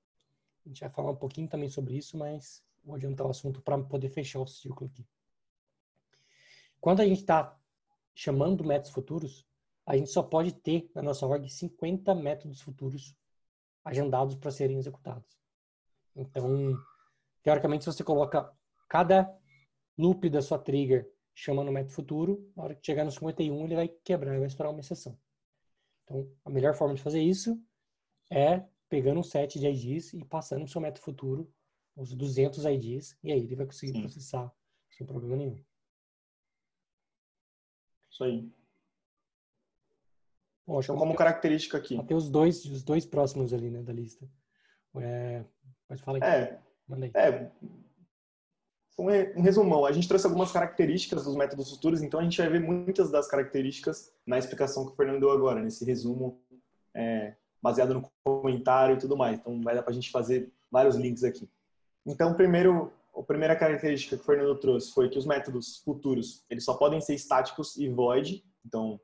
A 0.64 0.68
gente 0.68 0.80
vai 0.80 0.90
falar 0.90 1.10
um 1.10 1.16
pouquinho 1.16 1.48
também 1.48 1.68
sobre 1.68 1.96
isso, 1.96 2.16
mas 2.16 2.64
vou 2.84 2.94
adiantar 2.94 3.26
o 3.26 3.30
assunto 3.30 3.60
para 3.60 3.76
poder 3.82 4.10
fechar 4.10 4.38
o 4.38 4.46
círculo 4.46 4.88
aqui. 4.88 5.04
Quando 6.80 7.00
a 7.00 7.04
gente 7.04 7.22
está 7.22 7.58
chamando 8.14 8.62
métodos 8.62 8.92
futuros, 8.92 9.44
a 9.84 9.96
gente 9.96 10.10
só 10.10 10.22
pode 10.22 10.52
ter 10.52 10.88
na 10.94 11.02
nossa 11.02 11.26
org 11.26 11.48
50 11.48 12.14
métodos 12.14 12.60
futuros 12.60 13.16
agendados 13.84 14.36
para 14.36 14.52
serem 14.52 14.78
executados. 14.78 15.36
Então, 16.14 16.78
teoricamente, 17.42 17.82
se 17.82 17.92
você 17.92 18.04
coloca 18.04 18.56
cada 18.88 19.36
loop 19.98 20.30
da 20.30 20.40
sua 20.40 20.60
trigger 20.60 21.10
chama 21.34 21.64
no 21.64 21.72
método 21.72 21.94
futuro, 21.94 22.52
na 22.56 22.64
hora 22.64 22.74
que 22.74 22.84
chegar 22.84 23.04
no 23.04 23.10
51 23.10 23.64
ele 23.64 23.74
vai 23.74 23.88
quebrar, 23.88 24.38
vai 24.38 24.46
estourar 24.46 24.72
uma 24.72 24.80
exceção. 24.80 25.18
Então, 26.04 26.30
a 26.44 26.50
melhor 26.50 26.74
forma 26.74 26.94
de 26.94 27.02
fazer 27.02 27.22
isso 27.22 27.60
é 28.30 28.64
pegando 28.88 29.20
um 29.20 29.22
set 29.22 29.58
de 29.58 29.66
IDs 29.66 30.12
e 30.12 30.24
passando 30.24 30.62
no 30.62 30.68
seu 30.68 30.80
método 30.80 31.04
futuro 31.04 31.52
os 31.96 32.14
200 32.14 32.64
IDs, 32.64 33.18
e 33.22 33.32
aí 33.32 33.44
ele 33.44 33.56
vai 33.56 33.66
conseguir 33.66 33.92
Sim. 33.92 34.00
processar 34.00 34.52
sem 34.90 35.06
problema 35.06 35.36
nenhum. 35.36 35.62
Isso 38.10 38.24
aí. 38.24 38.50
Bom, 40.66 40.80
então, 40.80 40.96
como 40.96 41.14
característica 41.14 41.76
aqui. 41.76 42.02
Tem 42.04 42.16
os 42.16 42.30
dois, 42.30 42.64
os 42.64 42.82
dois 42.82 43.04
próximos 43.04 43.52
ali, 43.52 43.70
né, 43.70 43.82
da 43.82 43.92
lista. 43.92 44.28
É, 44.96 45.44
pode 45.88 46.02
falar 46.02 46.22
aí. 46.22 46.30
É, 46.30 46.62
Manda 46.86 47.06
aí. 47.06 47.12
É, 47.14 47.50
um 48.98 49.42
resumão, 49.42 49.86
a 49.86 49.92
gente 49.92 50.06
trouxe 50.06 50.26
algumas 50.26 50.52
características 50.52 51.24
dos 51.24 51.34
métodos 51.34 51.70
futuros, 51.70 52.02
então 52.02 52.20
a 52.20 52.22
gente 52.22 52.36
vai 52.36 52.48
ver 52.48 52.60
muitas 52.60 53.10
das 53.10 53.26
características 53.26 54.12
na 54.26 54.38
explicação 54.38 54.86
que 54.86 54.92
o 54.92 54.96
Fernando 54.96 55.20
deu 55.20 55.30
agora, 55.30 55.62
nesse 55.62 55.84
resumo 55.84 56.40
é, 56.94 57.34
baseado 57.62 57.94
no 57.94 58.10
comentário 58.24 58.96
e 58.96 58.98
tudo 58.98 59.16
mais. 59.16 59.38
Então 59.38 59.60
vai 59.62 59.74
dar 59.74 59.82
para 59.82 59.92
a 59.92 59.94
gente 59.94 60.10
fazer 60.10 60.52
vários 60.70 60.96
links 60.96 61.24
aqui. 61.24 61.48
Então, 62.04 62.34
primeiro, 62.34 62.92
a 63.16 63.22
primeira 63.22 63.56
característica 63.56 64.16
que 64.16 64.22
o 64.22 64.26
Fernando 64.26 64.58
trouxe 64.58 64.92
foi 64.92 65.08
que 65.08 65.18
os 65.18 65.26
métodos 65.26 65.78
futuros 65.78 66.44
eles 66.50 66.64
só 66.64 66.74
podem 66.74 67.00
ser 67.00 67.14
estáticos 67.14 67.76
e 67.76 67.88
void. 67.88 68.44
Então, 68.64 69.00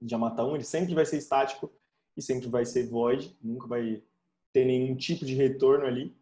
já 0.00 0.18
mata 0.18 0.44
um, 0.44 0.54
ele 0.54 0.64
sempre 0.64 0.94
vai 0.94 1.04
ser 1.04 1.18
estático 1.18 1.70
e 2.16 2.22
sempre 2.22 2.48
vai 2.48 2.64
ser 2.64 2.88
void, 2.88 3.36
nunca 3.42 3.66
vai 3.66 4.02
ter 4.52 4.64
nenhum 4.64 4.96
tipo 4.96 5.24
de 5.24 5.34
retorno 5.34 5.86
ali. 5.86 6.14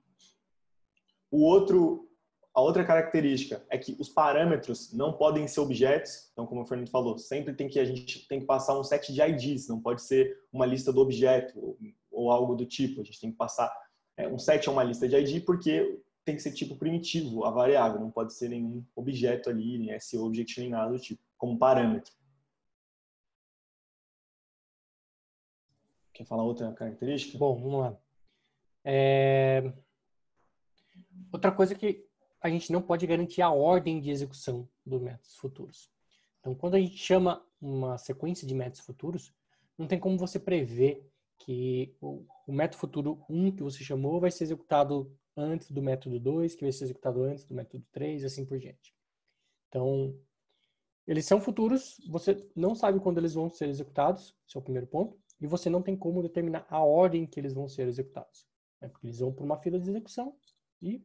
O 1.31 1.43
outro 1.43 2.10
a 2.53 2.61
outra 2.61 2.85
característica 2.85 3.65
é 3.71 3.79
que 3.79 3.97
os 3.99 4.09
parâmetros 4.09 4.93
não 4.93 5.13
podem 5.13 5.47
ser 5.47 5.61
objetos. 5.61 6.31
Então, 6.33 6.47
como 6.47 6.63
o 6.63 6.67
Fernando 6.67 6.91
falou, 6.91 7.17
sempre 7.17 7.55
tem 7.55 7.69
que 7.69 7.79
a 7.79 7.85
gente 7.85 8.27
tem 8.27 8.41
que 8.41 8.47
passar 8.47 8.79
um 8.79 8.83
set 8.83 9.13
de 9.13 9.23
IDs, 9.23 9.69
não 9.69 9.81
pode 9.81 10.03
ser 10.03 10.37
uma 10.53 10.67
lista 10.67 10.93
do 10.93 11.01
objeto 11.01 11.77
ou, 12.11 12.31
algo 12.31 12.57
do 12.57 12.67
tipo. 12.67 13.01
A 13.01 13.05
gente 13.05 13.21
tem 13.21 13.31
que 13.31 13.37
passar 13.37 13.73
é, 14.17 14.27
um 14.27 14.39
set 14.39 14.69
é 14.69 14.71
uma 14.71 14.83
lista 14.83 15.09
de 15.09 15.17
ID 15.17 15.45
porque 15.45 16.03
tem 16.25 16.35
que 16.35 16.43
ser 16.43 16.53
tipo 16.53 16.77
primitivo, 16.77 17.45
a 17.45 17.51
variável, 17.51 18.01
não 18.01 18.11
pode 18.11 18.35
ser 18.35 18.49
nenhum 18.49 18.85
objeto 18.95 19.49
ali, 19.49 19.79
nem 19.79 19.99
SO 20.01 20.27
object, 20.27 20.61
nem 20.61 20.71
nada 20.71 20.93
do 20.93 20.99
tipo, 20.99 21.23
como 21.39 21.59
parâmetro. 21.59 22.13
Quer 26.13 26.25
falar 26.25 26.43
outra 26.43 26.73
característica? 26.73 27.39
Bom, 27.39 27.55
vamos 27.55 27.81
lá. 27.81 27.99
É... 28.85 29.73
Outra 31.33 31.53
coisa 31.53 31.75
que 31.75 32.10
a 32.41 32.49
gente 32.49 32.73
não 32.73 32.81
pode 32.81 33.07
garantir 33.07 33.43
a 33.43 33.51
ordem 33.51 34.01
de 34.01 34.11
execução 34.11 34.69
dos 34.85 35.01
métodos 35.01 35.37
futuros. 35.37 35.91
Então, 36.41 36.55
quando 36.55 36.75
a 36.75 36.81
gente 36.81 36.97
chama 36.97 37.45
uma 37.61 37.99
sequência 37.99 38.47
de 38.47 38.55
métodos 38.55 38.81
futuros, 38.81 39.33
não 39.77 39.87
tem 39.87 39.99
como 39.99 40.17
você 40.17 40.39
prever 40.39 41.07
que 41.39 41.95
o, 42.01 42.25
método 42.49 42.81
futuro 42.81 43.25
1 43.29 43.53
que 43.53 43.63
você 43.63 43.83
chamou 43.85 44.21
vai 44.21 44.31
ser 44.31 44.45
executado 44.45 45.15
antes 45.37 45.71
do 45.71 45.83
método 45.83 46.19
2, 46.19 46.55
que 46.55 46.65
vai 46.65 46.73
ser 46.73 46.85
executado 46.85 47.23
antes 47.23 47.45
do 47.45 47.55
método 47.55 47.85
3 47.93 48.23
e 48.23 48.27
assim 48.27 48.45
por 48.45 48.59
diante. 48.59 48.95
Então, 49.69 50.15
eles 51.07 51.25
são 51.25 51.41
futuros, 51.41 51.97
você 52.09 52.49
não 52.55 52.75
sabe 52.75 53.01
quando 53.01 53.19
eles 53.19 53.35
vão 53.35 53.49
ser 53.49 53.69
executados, 53.69 54.35
esse 54.47 54.57
é 54.57 54.61
o 54.61 54.63
primeiro 54.63 54.87
ponto, 54.87 55.19
e 55.41 55.47
você 55.47 55.71
não 55.71 55.83
tem 55.83 55.97
como 55.97 56.23
determinar 56.23 56.67
a 56.69 56.83
ordem 56.83 57.27
que 57.27 57.41
eles 57.41 57.55
vão 57.55 57.69
ser 57.69 57.89
executados. 57.89 58.47
Né? 58.81 58.89
Porque 58.89 59.07
eles 59.07 59.19
vão 59.19 59.33
por 59.33 59.45
uma 59.45 59.59
fila 59.59 59.79
de 59.79 59.89
execução 59.89 60.37
e 60.83 61.03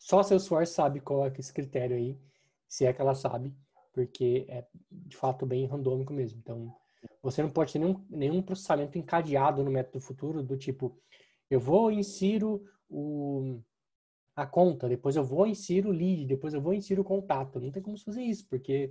só 0.00 0.22
Salesforce 0.22 0.72
sabe 0.72 0.98
qual 0.98 1.26
é 1.26 1.32
esse 1.38 1.52
critério 1.52 1.94
aí, 1.94 2.18
se 2.66 2.86
é 2.86 2.92
que 2.92 3.00
ela 3.02 3.14
sabe, 3.14 3.54
porque 3.92 4.46
é 4.48 4.66
de 4.90 5.14
fato 5.14 5.44
bem 5.44 5.66
randômico 5.66 6.10
mesmo. 6.10 6.40
Então, 6.40 6.74
você 7.22 7.42
não 7.42 7.50
pode 7.50 7.72
ter 7.72 7.78
nenhum, 7.78 8.02
nenhum 8.08 8.42
processamento 8.42 8.96
encadeado 8.96 9.62
no 9.62 9.70
método 9.70 10.00
futuro 10.00 10.42
do 10.42 10.56
tipo, 10.56 10.98
eu 11.50 11.60
vou 11.60 11.92
insiro 11.92 12.64
o, 12.88 13.60
a 14.34 14.46
conta, 14.46 14.88
depois 14.88 15.16
eu 15.16 15.22
vou 15.22 15.46
insiro 15.46 15.90
o 15.90 15.92
lead, 15.92 16.24
depois 16.24 16.54
eu 16.54 16.62
vou 16.62 16.72
insiro 16.72 17.02
o 17.02 17.04
contato. 17.04 17.60
Não 17.60 17.70
tem 17.70 17.82
como 17.82 17.98
fazer 17.98 18.22
isso, 18.22 18.48
porque 18.48 18.90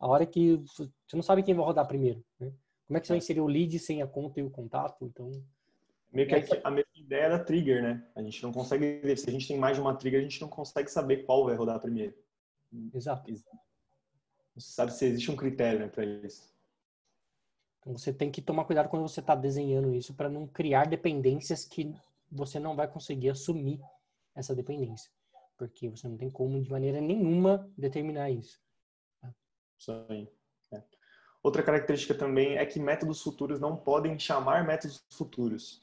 a 0.00 0.08
hora 0.08 0.24
que 0.24 0.56
você 0.56 0.88
não 1.14 1.22
sabe 1.22 1.42
quem 1.42 1.54
vai 1.54 1.66
rodar 1.66 1.86
primeiro, 1.86 2.24
né? 2.40 2.50
Como 2.86 2.96
é 2.96 3.00
que 3.00 3.06
você 3.06 3.12
vai 3.12 3.18
é. 3.18 3.22
inserir 3.22 3.40
o 3.40 3.46
lead 3.46 3.78
sem 3.78 4.00
a 4.00 4.06
conta 4.06 4.40
e 4.40 4.42
o 4.42 4.50
contato? 4.50 5.04
Então, 5.04 5.30
Meio 6.12 6.28
que 6.28 6.34
a 6.64 6.70
mesma 6.70 6.90
ideia 6.94 7.28
da 7.28 7.38
trigger, 7.38 7.82
né? 7.82 8.06
A 8.14 8.22
gente 8.22 8.42
não 8.42 8.52
consegue 8.52 9.00
ver. 9.00 9.18
Se 9.18 9.28
a 9.28 9.32
gente 9.32 9.48
tem 9.48 9.58
mais 9.58 9.76
de 9.76 9.82
uma 9.82 9.94
trigger, 9.94 10.20
a 10.20 10.22
gente 10.22 10.40
não 10.40 10.48
consegue 10.48 10.90
saber 10.90 11.24
qual 11.24 11.44
vai 11.44 11.54
rodar 11.54 11.80
primeiro. 11.80 12.14
Exato. 12.94 13.30
Você 14.54 14.72
sabe 14.72 14.92
se 14.92 15.04
existe 15.04 15.30
um 15.30 15.36
critério 15.36 15.80
né, 15.80 15.88
para 15.88 16.04
isso. 16.04 16.54
Então 17.80 17.96
você 17.96 18.12
tem 18.12 18.30
que 18.30 18.42
tomar 18.42 18.64
cuidado 18.64 18.88
quando 18.88 19.06
você 19.06 19.20
está 19.20 19.34
desenhando 19.34 19.94
isso 19.94 20.14
para 20.14 20.28
não 20.28 20.46
criar 20.46 20.86
dependências 20.86 21.64
que 21.64 21.94
você 22.30 22.58
não 22.58 22.74
vai 22.74 22.88
conseguir 22.88 23.30
assumir 23.30 23.80
essa 24.34 24.54
dependência. 24.54 25.10
Porque 25.56 25.88
você 25.88 26.08
não 26.08 26.16
tem 26.16 26.30
como, 26.30 26.60
de 26.60 26.70
maneira 26.70 27.00
nenhuma, 27.00 27.70
determinar 27.76 28.30
isso. 28.30 28.60
Isso 29.78 29.92
aí. 30.08 30.28
Outra 31.46 31.62
característica 31.62 32.12
também 32.12 32.56
é 32.56 32.66
que 32.66 32.80
métodos 32.80 33.22
futuros 33.22 33.60
não 33.60 33.76
podem 33.76 34.18
chamar 34.18 34.66
métodos 34.66 35.04
futuros. 35.12 35.80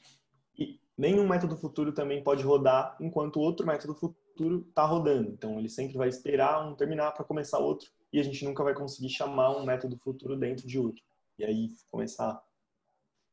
E 0.58 0.78
nenhum 0.94 1.26
método 1.26 1.56
futuro 1.56 1.90
também 1.90 2.22
pode 2.22 2.42
rodar 2.42 2.94
enquanto 3.00 3.40
outro 3.40 3.66
método 3.66 3.94
futuro 3.94 4.66
está 4.68 4.84
rodando. 4.84 5.30
Então, 5.30 5.58
ele 5.58 5.70
sempre 5.70 5.96
vai 5.96 6.10
esperar 6.10 6.68
um 6.68 6.74
terminar 6.74 7.12
para 7.12 7.24
começar 7.24 7.60
outro 7.60 7.90
e 8.12 8.20
a 8.20 8.22
gente 8.22 8.44
nunca 8.44 8.62
vai 8.62 8.74
conseguir 8.74 9.08
chamar 9.08 9.56
um 9.56 9.64
método 9.64 9.96
futuro 9.96 10.36
dentro 10.36 10.66
de 10.68 10.78
outro. 10.78 11.02
E 11.38 11.44
aí 11.46 11.70
começar 11.90 12.32
a 12.32 12.42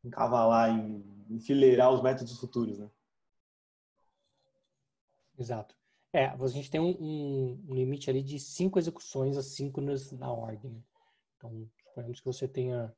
encavalar, 0.01 0.69
enfileirar 1.29 1.91
os 1.91 2.01
métodos 2.01 2.39
futuros, 2.39 2.79
né? 2.79 2.89
Exato. 5.37 5.75
É, 6.13 6.27
a 6.27 6.47
gente 6.47 6.71
tem 6.71 6.79
um, 6.79 7.57
um 7.67 7.75
limite 7.75 8.09
ali 8.09 8.23
de 8.23 8.39
cinco 8.39 8.79
execuções 8.79 9.35
assíncronas 9.35 10.13
na 10.13 10.31
ordem. 10.31 10.81
Então, 11.35 11.69
Suponhamos 11.91 12.19
que 12.21 12.25
você 12.25 12.47
tenha 12.47 12.93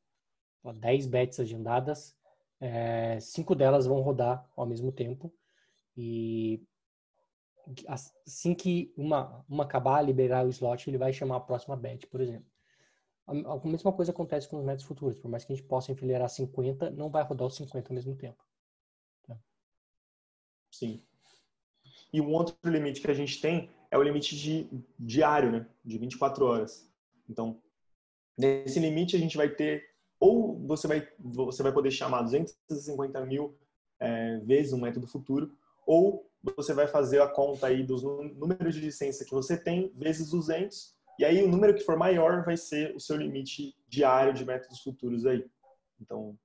10 0.63 1.07
bets 1.07 1.39
agendadas, 1.39 2.15
é, 2.59 3.19
cinco 3.19 3.55
delas 3.55 3.87
vão 3.87 4.01
rodar 4.01 4.47
ao 4.55 4.65
mesmo 4.65 4.91
tempo 4.91 5.33
e 5.97 6.63
assim 7.87 8.53
que 8.53 8.93
uma, 8.95 9.43
uma 9.49 9.63
acabar, 9.63 10.01
liberar 10.01 10.45
o 10.45 10.49
slot, 10.49 10.89
ele 10.89 10.97
vai 10.97 11.11
chamar 11.11 11.37
a 11.37 11.41
próxima 11.41 11.75
bet, 11.75 12.05
por 12.07 12.21
exemplo. 12.21 12.45
A, 13.25 13.33
mesma 13.65 13.91
coisa 13.91 14.11
acontece 14.11 14.47
com 14.47 14.57
os 14.57 14.63
métodos 14.63 14.85
futuros. 14.85 15.17
Por 15.17 15.29
mais 15.29 15.45
que 15.45 15.53
a 15.53 15.55
gente 15.55 15.65
possa 15.65 15.91
enfileirar 15.91 16.29
50, 16.29 16.91
não 16.91 17.09
vai 17.09 17.23
rodar 17.23 17.47
os 17.47 17.55
50 17.55 17.89
ao 17.89 17.95
mesmo 17.95 18.15
tempo. 18.15 18.43
Tá? 19.25 19.37
Sim. 20.69 21.01
E 22.11 22.19
um 22.19 22.31
outro 22.33 22.55
limite 22.69 23.01
que 23.01 23.09
a 23.09 23.13
gente 23.13 23.41
tem 23.41 23.69
é 23.89 23.97
o 23.97 24.03
limite 24.03 24.35
de 24.35 24.67
diário, 24.99 25.51
né? 25.51 25.67
De 25.83 25.97
24 25.97 26.45
horas. 26.45 26.91
Então, 27.29 27.61
Nesse 28.37 28.79
limite 28.79 29.15
a 29.15 29.19
gente 29.19 29.37
vai 29.37 29.49
ter, 29.49 29.83
ou 30.19 30.59
você 30.67 30.87
vai, 30.87 31.07
você 31.19 31.61
vai 31.61 31.71
poder 31.71 31.91
chamar 31.91 32.23
250 32.23 33.25
mil 33.25 33.55
é, 33.99 34.37
vezes 34.39 34.73
um 34.73 34.81
método 34.81 35.07
futuro, 35.07 35.51
ou 35.85 36.29
você 36.41 36.73
vai 36.73 36.87
fazer 36.87 37.21
a 37.21 37.27
conta 37.27 37.67
aí 37.67 37.83
dos 37.83 38.03
números 38.03 38.75
de 38.75 38.81
licença 38.81 39.23
que 39.23 39.31
você 39.31 39.57
tem 39.57 39.91
vezes 39.95 40.29
200, 40.29 40.93
e 41.19 41.25
aí 41.25 41.43
o 41.43 41.47
número 41.47 41.73
que 41.73 41.83
for 41.83 41.95
maior 41.95 42.43
vai 42.43 42.57
ser 42.57 42.95
o 42.95 42.99
seu 42.99 43.15
limite 43.15 43.75
diário 43.87 44.33
de 44.33 44.43
métodos 44.43 44.81
futuros 44.81 45.25
aí. 45.25 45.45
Então, 46.01 46.37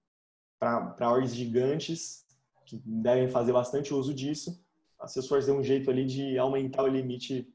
para 0.58 1.10
ordens 1.10 1.34
gigantes, 1.34 2.26
que 2.66 2.76
devem 2.84 3.28
fazer 3.28 3.52
bastante 3.52 3.94
uso 3.94 4.12
disso, 4.12 4.62
a 4.98 5.06
Salesforce 5.06 5.46
deu 5.46 5.56
um 5.56 5.62
jeito 5.62 5.90
ali 5.90 6.04
de 6.04 6.36
aumentar 6.38 6.82
o 6.82 6.88
limite 6.88 7.48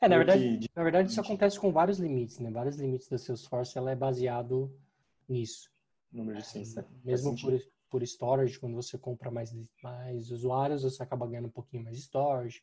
é, 0.00 0.08
na 0.08 0.16
verdade, 0.16 0.56
de... 0.58 0.70
na 0.74 0.82
verdade 0.82 1.10
isso 1.10 1.20
acontece 1.20 1.58
com 1.58 1.72
vários 1.72 1.98
limites, 1.98 2.38
né? 2.38 2.50
Vários 2.50 2.76
limites 2.76 3.08
da 3.08 3.18
Salesforce, 3.18 3.76
ela 3.76 3.90
é 3.90 3.96
baseado 3.96 4.72
nisso. 5.28 5.70
Número 6.12 6.38
de 6.38 6.46
ciência. 6.46 6.86
Mesmo 7.04 7.36
por, 7.40 7.60
por 7.90 8.02
storage, 8.02 8.58
quando 8.58 8.74
você 8.74 8.96
compra 8.96 9.30
mais, 9.30 9.54
mais 9.82 10.30
usuários, 10.30 10.82
você 10.82 11.02
acaba 11.02 11.26
ganhando 11.26 11.48
um 11.48 11.52
pouquinho 11.52 11.84
mais 11.84 11.96
de 11.96 12.02
storage. 12.02 12.62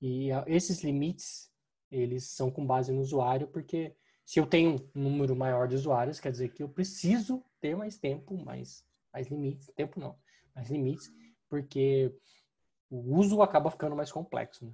E 0.00 0.32
uh, 0.32 0.44
esses 0.46 0.82
limites, 0.82 1.50
eles 1.90 2.24
são 2.24 2.50
com 2.50 2.66
base 2.66 2.92
no 2.92 3.00
usuário, 3.00 3.48
porque 3.48 3.94
se 4.24 4.40
eu 4.40 4.46
tenho 4.46 4.76
um 4.94 5.02
número 5.02 5.34
maior 5.34 5.68
de 5.68 5.74
usuários, 5.74 6.20
quer 6.20 6.30
dizer 6.30 6.50
que 6.50 6.62
eu 6.62 6.68
preciso 6.68 7.44
ter 7.60 7.76
mais 7.76 7.98
tempo, 7.98 8.36
mais, 8.36 8.84
mais 9.12 9.28
limites, 9.28 9.70
tempo 9.74 10.00
não, 10.00 10.16
mais 10.54 10.70
limites, 10.70 11.12
porque 11.48 12.14
o 12.90 13.16
uso 13.16 13.42
acaba 13.42 13.70
ficando 13.70 13.96
mais 13.96 14.10
complexo, 14.10 14.64
né? 14.66 14.72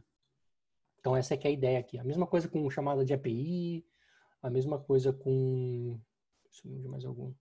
Então 1.00 1.16
essa 1.16 1.34
é 1.34 1.36
que 1.36 1.46
é 1.46 1.50
a 1.50 1.54
ideia 1.54 1.78
aqui. 1.78 1.98
A 1.98 2.04
mesma 2.04 2.26
coisa 2.26 2.48
com 2.48 2.68
chamada 2.70 3.04
de 3.04 3.14
API, 3.14 3.86
a 4.42 4.50
mesma 4.50 4.78
coisa 4.78 5.12
com... 5.12 6.00
Eu 6.64 6.80
ver 6.80 6.88
mais 6.88 7.04
algum. 7.04 7.32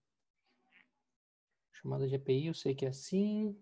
Chamada 1.72 2.08
de 2.08 2.16
API, 2.16 2.48
eu 2.48 2.54
sei 2.54 2.76
que 2.76 2.86
é 2.86 2.90
assim. 2.90 3.58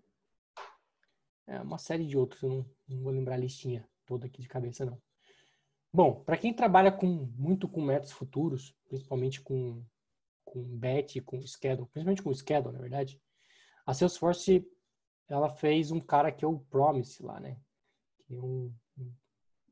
É 1.47 1.61
uma 1.61 1.77
série 1.77 2.05
de 2.05 2.17
outros, 2.17 2.41
eu 2.41 2.49
não, 2.49 2.65
não 2.87 3.03
vou 3.03 3.11
lembrar 3.11 3.35
a 3.35 3.37
listinha 3.37 3.87
toda 4.05 4.25
aqui 4.25 4.41
de 4.41 4.47
cabeça, 4.47 4.85
não. 4.85 5.01
Bom, 5.93 6.23
para 6.23 6.37
quem 6.37 6.53
trabalha 6.53 6.91
com, 6.91 7.07
muito 7.37 7.69
com 7.69 7.81
métodos 7.81 8.11
futuros, 8.11 8.75
principalmente 8.89 9.41
com, 9.41 9.81
com 10.43 10.61
BET, 10.77 11.21
com 11.21 11.41
Schedule, 11.45 11.87
principalmente 11.87 12.21
com 12.21 12.33
Schedule, 12.33 12.73
na 12.73 12.81
verdade, 12.81 13.21
a 13.85 13.93
Salesforce 13.93 14.67
ela 15.27 15.49
fez 15.49 15.91
um 15.91 15.99
cara 15.99 16.31
que 16.31 16.43
é 16.43 16.47
o 16.47 16.59
Promise 16.59 17.23
lá, 17.23 17.39
né? 17.39 17.57
Que 18.19 18.35
é 18.35 18.41
um, 18.41 18.73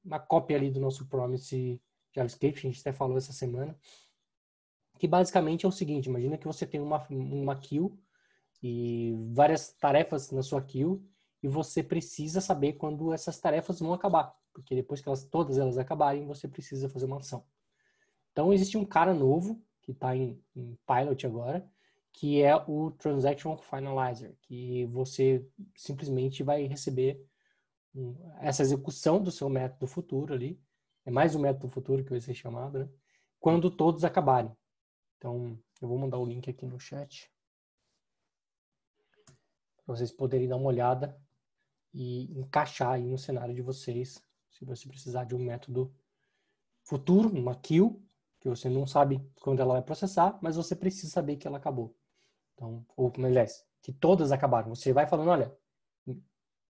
uma 0.04 0.20
cópia 0.20 0.58
ali 0.58 0.70
do 0.70 0.80
nosso 0.80 1.08
Promise 1.08 1.82
JavaScript, 2.14 2.60
a 2.66 2.70
gente 2.70 2.82
até 2.82 2.94
falou 2.94 3.18
essa 3.18 3.34
semana, 3.34 3.78
que 5.00 5.08
basicamente 5.08 5.66
é 5.66 5.70
o 5.70 5.72
seguinte, 5.72 6.08
imagina 6.08 6.38
que 6.38 6.48
você 6.48 6.66
tem 6.66 6.80
uma, 6.80 7.06
uma 7.10 7.56
queue 7.56 7.92
e 8.62 9.14
várias 9.32 9.74
tarefas 9.74 10.32
na 10.32 10.42
sua 10.42 10.62
queue 10.62 11.02
e 11.42 11.48
você 11.48 11.84
precisa 11.84 12.40
saber 12.40 12.74
quando 12.74 13.12
essas 13.12 13.40
tarefas 13.40 13.80
vão 13.80 13.94
acabar, 13.94 14.34
porque 14.54 14.76
depois 14.76 15.02
que 15.02 15.10
elas, 15.10 15.26
todas 15.26 15.58
elas 15.58 15.78
acabarem, 15.78 16.26
você 16.26 16.48
precisa 16.48 16.88
fazer 16.88 17.06
uma 17.06 17.18
ação. 17.18 17.44
Então 18.32 18.54
existe 18.54 18.78
um 18.78 18.86
cara 18.86 19.14
novo 19.14 19.62
que 19.82 19.92
está 19.92 20.16
em, 20.16 20.42
em 20.56 20.78
pilot 20.88 21.28
agora, 21.28 21.70
que 22.14 22.42
é 22.42 22.56
o 22.56 22.92
Transaction 22.92 23.58
Finalizer, 23.58 24.38
que 24.44 24.86
você 24.86 25.46
simplesmente 25.76 26.44
vai 26.44 26.66
receber 26.66 27.22
essa 28.40 28.62
execução 28.62 29.22
do 29.22 29.32
seu 29.32 29.50
método 29.50 29.88
futuro 29.88 30.34
ali, 30.34 30.60
é 31.06 31.12
mais 31.12 31.36
um 31.36 31.40
método 31.40 31.70
futuro 31.70 32.04
que 32.04 32.10
vai 32.10 32.20
ser 32.20 32.34
chamado, 32.34 32.80
né? 32.80 32.90
Quando 33.40 33.70
todos 33.70 34.04
acabarem. 34.04 34.56
Então, 35.18 35.60
eu 35.82 35.88
vou 35.88 35.98
mandar 35.98 36.18
o 36.18 36.26
link 36.26 36.50
aqui 36.50 36.66
no 36.66 36.80
chat 36.80 37.32
para 39.86 39.96
vocês 39.96 40.12
poderem 40.12 40.48
dar 40.48 40.56
uma 40.56 40.68
olhada 40.68 41.18
e 41.94 42.32
encaixar 42.40 42.94
aí 42.94 43.04
no 43.04 43.18
cenário 43.18 43.54
de 43.54 43.62
vocês, 43.62 44.24
se 44.50 44.66
você 44.66 44.88
precisar 44.88 45.26
de 45.26 45.36
um 45.36 45.40
método 45.40 45.94
futuro, 46.84 47.30
uma 47.30 47.56
queue, 47.56 48.02
que 48.40 48.50
você 48.50 48.70
não 48.70 48.88
sabe 48.88 49.22
quando 49.42 49.62
ela 49.62 49.74
vai 49.74 49.84
processar, 49.84 50.38
mas 50.42 50.56
você 50.56 50.76
precisa 50.76 51.12
saber 51.12 51.38
que 51.38 51.48
ela 51.48 51.58
acabou. 51.58 51.96
Então, 52.54 52.86
ou, 52.96 53.12
aliás, 53.18 53.66
que 53.82 53.92
todas 53.92 54.32
acabaram. 54.32 54.74
Você 54.74 54.92
vai 54.92 55.06
falando, 55.06 55.30
olha, 55.30 55.56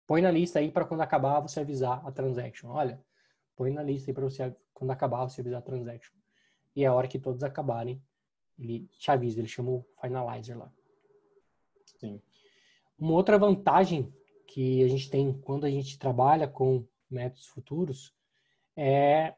põe 0.08 0.22
na 0.22 0.30
lista 0.30 0.58
aí 0.58 0.70
para 0.72 0.86
quando 0.86 1.02
acabar 1.02 1.38
você 1.38 1.60
avisar 1.60 2.04
a 2.04 2.10
transaction. 2.10 2.70
Olha, 2.70 2.98
põe 3.54 3.70
na 3.70 3.82
lista 3.82 4.10
aí 4.10 4.14
para 4.14 4.24
você 4.24 4.56
quando 4.72 4.90
acabar 4.90 5.28
você 5.28 5.42
avisar 5.42 5.58
a 5.58 5.62
transaction. 5.62 6.14
E 6.74 6.82
é 6.82 6.86
a 6.86 6.94
hora 6.94 7.06
que 7.06 7.18
todos 7.18 7.44
acabarem, 7.44 8.02
ele 8.58 8.88
te 8.98 9.10
avisa, 9.10 9.38
ele 9.38 9.46
chama 9.46 9.70
o 9.70 9.86
finalizer 10.00 10.56
lá. 10.56 10.72
Sim. 12.00 12.22
Uma 12.98 13.12
outra 13.12 13.38
vantagem 13.38 14.10
que 14.46 14.82
a 14.82 14.88
gente 14.88 15.10
tem 15.10 15.38
quando 15.42 15.66
a 15.66 15.70
gente 15.70 15.98
trabalha 15.98 16.48
com 16.48 16.86
métodos 17.10 17.46
futuros 17.46 18.14
é 18.74 19.34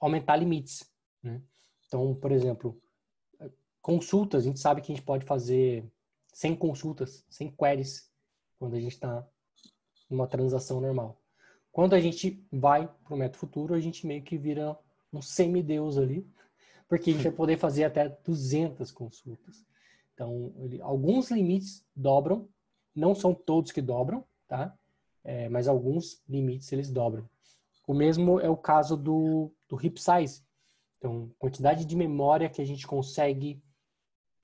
aumentar 0.00 0.34
limites. 0.34 0.90
Né? 1.22 1.40
Então, 1.86 2.12
por 2.12 2.32
exemplo, 2.32 2.82
consultas, 3.80 4.42
a 4.42 4.46
gente 4.48 4.58
sabe 4.58 4.80
que 4.80 4.90
a 4.90 4.96
gente 4.96 5.04
pode 5.04 5.24
fazer 5.24 5.88
100 6.32 6.56
consultas, 6.56 7.24
100 7.30 7.52
queries, 7.52 8.10
quando 8.58 8.74
a 8.74 8.80
gente 8.80 8.92
está 8.92 9.24
numa 10.08 10.26
transação 10.26 10.80
normal. 10.80 11.20
Quando 11.72 11.94
a 11.94 12.00
gente 12.00 12.42
vai 12.50 12.88
para 13.04 13.14
o 13.14 13.16
método 13.16 13.38
futuro, 13.38 13.74
a 13.74 13.80
gente 13.80 14.06
meio 14.06 14.22
que 14.22 14.38
vira 14.38 14.78
um 15.12 15.20
semideus 15.20 15.98
ali, 15.98 16.26
porque 16.88 17.10
a 17.10 17.12
gente 17.12 17.24
vai 17.24 17.32
poder 17.36 17.58
fazer 17.58 17.84
até 17.84 18.08
200 18.08 18.90
consultas. 18.92 19.64
Então, 20.14 20.52
ele, 20.56 20.80
alguns 20.80 21.30
limites 21.30 21.84
dobram, 21.94 22.48
não 22.94 23.14
são 23.14 23.34
todos 23.34 23.72
que 23.72 23.82
dobram, 23.82 24.24
tá? 24.48 24.74
É, 25.22 25.48
mas 25.48 25.68
alguns 25.68 26.22
limites 26.26 26.72
eles 26.72 26.90
dobram. 26.90 27.28
O 27.86 27.92
mesmo 27.92 28.40
é 28.40 28.48
o 28.48 28.56
caso 28.56 28.96
do, 28.96 29.52
do 29.68 29.76
heap 29.84 29.98
size. 29.98 30.42
Então, 30.98 31.30
quantidade 31.38 31.84
de 31.84 31.94
memória 31.94 32.48
que 32.48 32.62
a 32.62 32.64
gente 32.64 32.86
consegue 32.86 33.62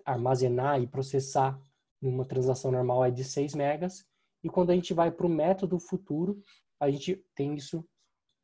armazenar 0.05 0.81
e 0.81 0.87
processar 0.87 1.59
numa 2.01 2.25
transação 2.25 2.71
normal 2.71 3.05
é 3.05 3.11
de 3.11 3.25
6 3.25 3.55
megas. 3.55 4.07
E 4.43 4.49
quando 4.49 4.71
a 4.71 4.75
gente 4.75 4.93
vai 4.93 5.11
para 5.11 5.27
o 5.27 5.31
método 5.31 5.79
futuro, 5.79 6.43
a 6.81 6.91
gente 6.91 7.17
tem 7.35 7.55
isso, 7.55 7.87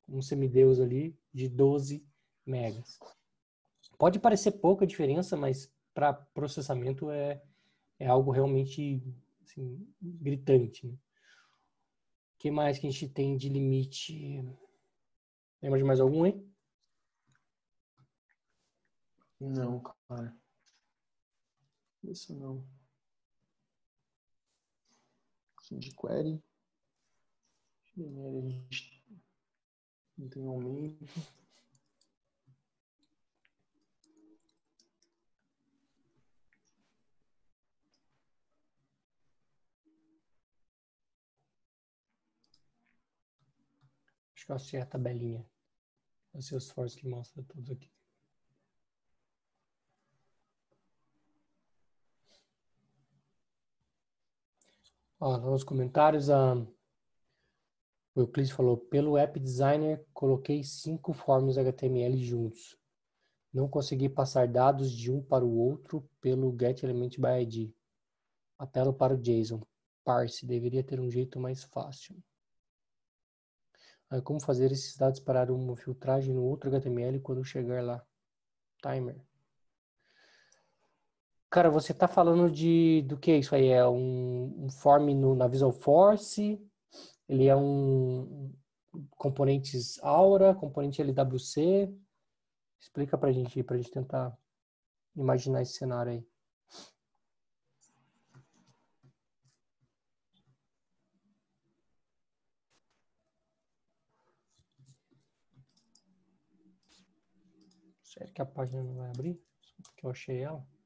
um 0.08 0.22
semideus 0.22 0.80
ali, 0.80 1.18
de 1.32 1.48
12 1.48 2.06
megas. 2.46 2.98
Pode 3.98 4.20
parecer 4.20 4.52
pouca 4.52 4.86
diferença, 4.86 5.36
mas 5.36 5.72
para 5.92 6.12
processamento 6.12 7.10
é, 7.10 7.42
é 7.98 8.06
algo 8.06 8.30
realmente 8.30 9.02
assim, 9.42 9.92
gritante. 10.00 10.86
Né? 10.86 10.92
O 10.92 12.38
que 12.38 12.50
mais 12.50 12.78
que 12.78 12.86
a 12.86 12.90
gente 12.90 13.08
tem 13.08 13.36
de 13.36 13.48
limite? 13.48 14.44
Lembra 15.60 15.78
de 15.78 15.84
mais 15.84 15.98
algum, 15.98 16.24
hein? 16.24 16.48
Não, 19.40 19.80
cara. 20.08 20.36
Isso 22.04 22.34
não. 22.34 22.64
De 25.70 25.90
query. 25.94 26.42
Não 30.16 30.28
tem 30.28 30.46
aumento. 30.46 31.04
Acho 44.34 44.46
que 44.46 44.52
eu 44.52 44.56
achei 44.56 44.80
a 44.80 44.86
tabelinha. 44.86 45.44
O 46.32 46.40
Salesforce 46.40 46.96
que 46.96 47.06
mostra 47.06 47.42
todos 47.42 47.70
aqui. 47.70 47.97
Nos 55.20 55.64
comentários, 55.64 56.30
a, 56.30 56.54
o 58.14 58.20
Euclides 58.20 58.52
falou, 58.52 58.76
pelo 58.76 59.18
App 59.18 59.38
Designer, 59.40 60.06
coloquei 60.14 60.62
cinco 60.62 61.12
forms 61.12 61.58
HTML 61.58 62.16
juntos. 62.24 62.76
Não 63.52 63.68
consegui 63.68 64.08
passar 64.08 64.46
dados 64.46 64.92
de 64.92 65.10
um 65.10 65.20
para 65.20 65.44
o 65.44 65.56
outro 65.56 66.08
pelo 66.20 66.56
getElementById. 66.56 67.74
Apelo 68.58 68.94
para 68.94 69.14
o 69.14 69.20
JSON. 69.20 69.60
Parse, 70.04 70.46
deveria 70.46 70.84
ter 70.84 71.00
um 71.00 71.10
jeito 71.10 71.40
mais 71.40 71.64
fácil. 71.64 72.16
Como 74.22 74.40
fazer 74.40 74.70
esses 74.70 74.96
dados 74.96 75.20
parar 75.20 75.50
uma 75.50 75.76
filtragem 75.76 76.32
no 76.32 76.44
outro 76.44 76.70
HTML 76.70 77.20
quando 77.20 77.44
chegar 77.44 77.82
lá? 77.82 78.06
Timer. 78.80 79.27
Cara, 81.50 81.70
você 81.70 81.92
está 81.92 82.06
falando 82.06 82.50
de 82.50 83.02
do 83.02 83.16
que 83.16 83.34
isso 83.34 83.54
aí? 83.54 83.68
É 83.68 83.86
um, 83.88 84.66
um 84.66 84.70
form 84.70 85.14
no, 85.14 85.34
na 85.34 85.48
Visual 85.48 85.72
Force? 85.72 86.60
Ele 87.28 87.46
é 87.46 87.56
um 87.56 88.52
componentes 89.16 89.98
Aura, 90.02 90.54
componente 90.54 91.00
LWC? 91.00 91.90
Explica 92.78 93.16
pra 93.16 93.32
gente, 93.32 93.62
pra 93.62 93.76
gente 93.78 93.90
tentar 93.90 94.36
imaginar 95.16 95.62
esse 95.62 95.74
cenário 95.74 96.12
aí. 96.12 96.26
Sério 108.02 108.32
que 108.34 108.42
a 108.42 108.46
página 108.46 108.82
não 108.82 108.96
vai 108.96 109.08
abrir? 109.10 109.40
Porque 109.82 110.04
eu 110.06 110.10
achei 110.10 110.40
ela. 110.40 110.77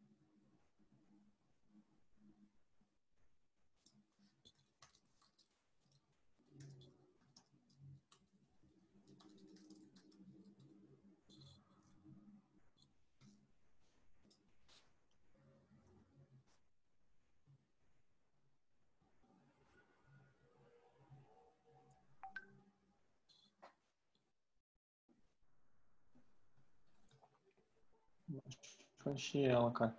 Achei 29.04 29.44
ela, 29.46 29.70
cara. 29.72 29.96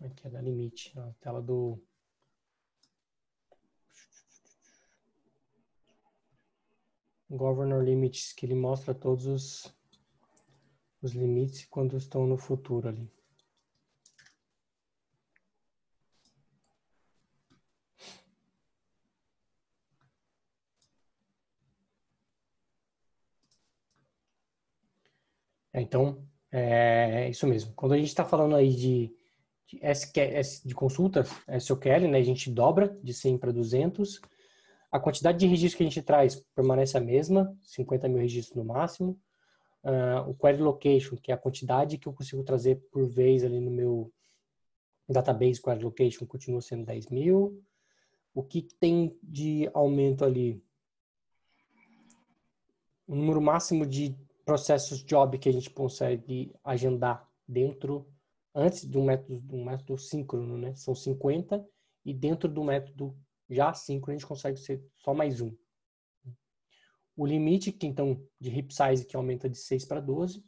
Aqui 0.00 0.26
é 0.26 0.30
da 0.30 0.40
limite, 0.40 0.98
a 0.98 1.12
tela 1.20 1.40
do. 1.40 1.80
Governor 7.30 7.82
Limits, 7.82 8.32
que 8.32 8.44
ele 8.44 8.54
mostra 8.54 8.94
todos 8.94 9.26
os, 9.26 9.74
os 11.00 11.12
limites 11.12 11.64
quando 11.64 11.96
estão 11.96 12.26
no 12.26 12.36
futuro 12.36 12.88
ali. 12.88 13.10
Então, 25.80 26.22
é 26.50 27.30
isso 27.30 27.46
mesmo. 27.46 27.72
Quando 27.74 27.92
a 27.92 27.96
gente 27.96 28.08
está 28.08 28.24
falando 28.24 28.54
aí 28.54 28.74
de, 28.74 29.16
de, 29.66 29.80
SQL, 29.82 30.66
de 30.66 30.74
consultas, 30.74 31.30
SQL, 31.48 32.08
né, 32.08 32.18
a 32.18 32.22
gente 32.22 32.50
dobra 32.50 32.98
de 33.02 33.14
100 33.14 33.38
para 33.38 33.52
200. 33.52 34.20
A 34.90 35.00
quantidade 35.00 35.38
de 35.38 35.46
registros 35.46 35.76
que 35.76 35.82
a 35.82 35.86
gente 35.86 36.02
traz 36.02 36.36
permanece 36.54 36.98
a 36.98 37.00
mesma, 37.00 37.56
50 37.62 38.06
mil 38.08 38.18
registros 38.18 38.54
no 38.54 38.64
máximo. 38.64 39.18
Uh, 39.82 40.30
o 40.30 40.34
query 40.34 40.58
location, 40.58 41.16
que 41.16 41.32
é 41.32 41.34
a 41.34 41.38
quantidade 41.38 41.96
que 41.96 42.06
eu 42.06 42.12
consigo 42.12 42.44
trazer 42.44 42.76
por 42.92 43.08
vez 43.08 43.42
ali 43.42 43.58
no 43.58 43.70
meu 43.70 44.12
database 45.08 45.60
query 45.60 45.82
location, 45.82 46.26
continua 46.26 46.60
sendo 46.60 46.84
10 46.84 47.06
mil. 47.08 47.62
O 48.34 48.42
que 48.42 48.62
tem 48.78 49.18
de 49.22 49.68
aumento 49.72 50.24
ali? 50.24 50.62
O 53.06 53.14
número 53.14 53.40
máximo 53.40 53.86
de 53.86 54.14
processos 54.44 55.02
job 55.02 55.38
que 55.38 55.48
a 55.48 55.52
gente 55.52 55.70
consegue 55.70 56.54
agendar 56.64 57.28
dentro, 57.46 58.08
antes 58.54 58.84
um 58.94 59.04
método, 59.04 59.56
um 59.56 59.64
método 59.64 59.98
síncrono, 59.98 60.56
né? 60.56 60.74
São 60.74 60.94
50 60.94 61.64
e 62.04 62.12
dentro 62.12 62.48
do 62.48 62.64
método 62.64 63.16
já 63.48 63.72
síncrono 63.74 64.16
a 64.16 64.18
gente 64.18 64.28
consegue 64.28 64.58
ser 64.58 64.84
só 64.94 65.14
mais 65.14 65.40
um. 65.40 65.54
O 67.16 67.26
limite, 67.26 67.70
que 67.72 67.86
então, 67.86 68.24
de 68.40 68.50
heap 68.50 68.72
size, 68.72 69.04
que 69.04 69.16
aumenta 69.16 69.48
de 69.48 69.58
6 69.58 69.84
para 69.84 70.00
12. 70.00 70.42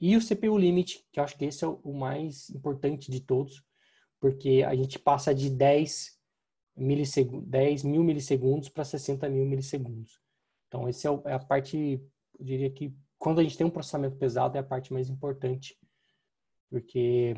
E 0.00 0.16
o 0.16 0.20
CPU 0.20 0.56
limit, 0.56 1.04
que 1.10 1.18
eu 1.18 1.24
acho 1.24 1.36
que 1.36 1.44
esse 1.46 1.64
é 1.64 1.68
o 1.68 1.92
mais 1.92 2.50
importante 2.50 3.10
de 3.10 3.20
todos, 3.20 3.62
porque 4.20 4.62
a 4.66 4.74
gente 4.74 4.98
passa 4.98 5.34
de 5.34 5.50
10, 5.50 6.16
milisseg 6.76 7.40
10 7.42 7.82
mil 7.82 8.04
milissegundos 8.04 8.68
para 8.68 8.84
60 8.84 9.28
mil 9.28 9.44
milissegundos. 9.46 10.20
Então, 10.68 10.86
essa 10.86 11.08
é, 11.08 11.30
é 11.30 11.32
a 11.34 11.38
parte, 11.38 12.00
eu 12.38 12.44
diria 12.44 12.70
que 12.70 12.94
quando 13.18 13.40
a 13.40 13.42
gente 13.42 13.56
tem 13.56 13.66
um 13.66 13.70
processamento 13.70 14.16
pesado, 14.16 14.56
é 14.56 14.60
a 14.60 14.64
parte 14.64 14.92
mais 14.92 15.08
importante, 15.08 15.78
porque 16.68 17.36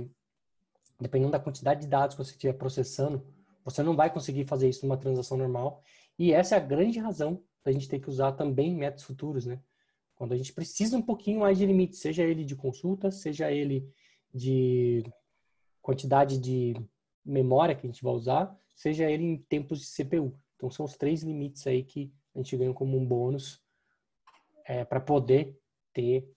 dependendo 1.00 1.32
da 1.32 1.40
quantidade 1.40 1.82
de 1.82 1.86
dados 1.86 2.16
que 2.16 2.24
você 2.24 2.32
estiver 2.32 2.54
processando, 2.54 3.24
você 3.64 3.82
não 3.82 3.94
vai 3.94 4.12
conseguir 4.12 4.44
fazer 4.46 4.68
isso 4.68 4.84
numa 4.84 4.96
transação 4.96 5.36
normal. 5.36 5.82
E 6.18 6.32
essa 6.32 6.54
é 6.54 6.58
a 6.58 6.62
grande 6.62 6.98
razão 6.98 7.42
da 7.64 7.70
gente 7.70 7.88
ter 7.88 8.00
que 8.00 8.08
usar 8.08 8.32
também 8.32 8.74
métodos 8.74 9.04
futuros, 9.04 9.46
né? 9.46 9.60
Quando 10.16 10.32
a 10.32 10.36
gente 10.36 10.52
precisa 10.52 10.96
um 10.96 11.02
pouquinho 11.02 11.40
mais 11.40 11.58
de 11.58 11.66
limite, 11.66 11.96
seja 11.96 12.24
ele 12.24 12.44
de 12.44 12.56
consulta, 12.56 13.10
seja 13.10 13.52
ele 13.52 13.88
de 14.34 15.04
quantidade 15.80 16.38
de 16.38 16.74
memória 17.24 17.74
que 17.74 17.86
a 17.86 17.90
gente 17.90 18.02
vai 18.02 18.12
usar, 18.12 18.58
seja 18.74 19.08
ele 19.08 19.22
em 19.22 19.36
tempos 19.36 19.80
de 19.80 19.86
CPU. 19.86 20.36
Então 20.56 20.70
são 20.70 20.84
os 20.84 20.96
três 20.96 21.22
limites 21.22 21.66
aí 21.66 21.84
que 21.84 22.12
a 22.34 22.38
gente 22.38 22.56
ganha 22.56 22.72
como 22.74 22.98
um 22.98 23.06
bônus 23.06 23.62
é, 24.66 24.84
para 24.84 25.00
poder 25.00 25.56
ter 25.98 26.32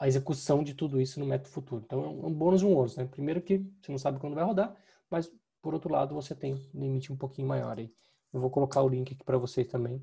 a 0.00 0.08
execução 0.08 0.64
de 0.64 0.74
tudo 0.74 0.98
isso 0.98 1.20
no 1.20 1.26
método 1.26 1.50
futuro. 1.50 1.82
Então 1.84 2.02
é 2.02 2.08
um 2.08 2.30
é 2.30 2.32
bônus 2.32 2.62
e 2.62 2.64
um 2.64 2.74
ônus, 2.74 2.96
né? 2.96 3.04
Primeiro 3.04 3.42
que 3.42 3.58
você 3.58 3.92
não 3.92 3.98
sabe 3.98 4.18
quando 4.18 4.34
vai 4.34 4.42
rodar, 4.42 4.74
mas 5.10 5.30
por 5.60 5.74
outro 5.74 5.92
lado 5.92 6.14
você 6.14 6.34
tem 6.34 6.54
um 6.54 6.80
limite 6.80 7.12
um 7.12 7.16
pouquinho 7.16 7.46
maior 7.46 7.78
aí. 7.78 7.94
Eu 8.32 8.40
vou 8.40 8.50
colocar 8.50 8.80
o 8.80 8.88
link 8.88 9.12
aqui 9.12 9.22
para 9.22 9.36
vocês 9.36 9.68
também 9.68 10.02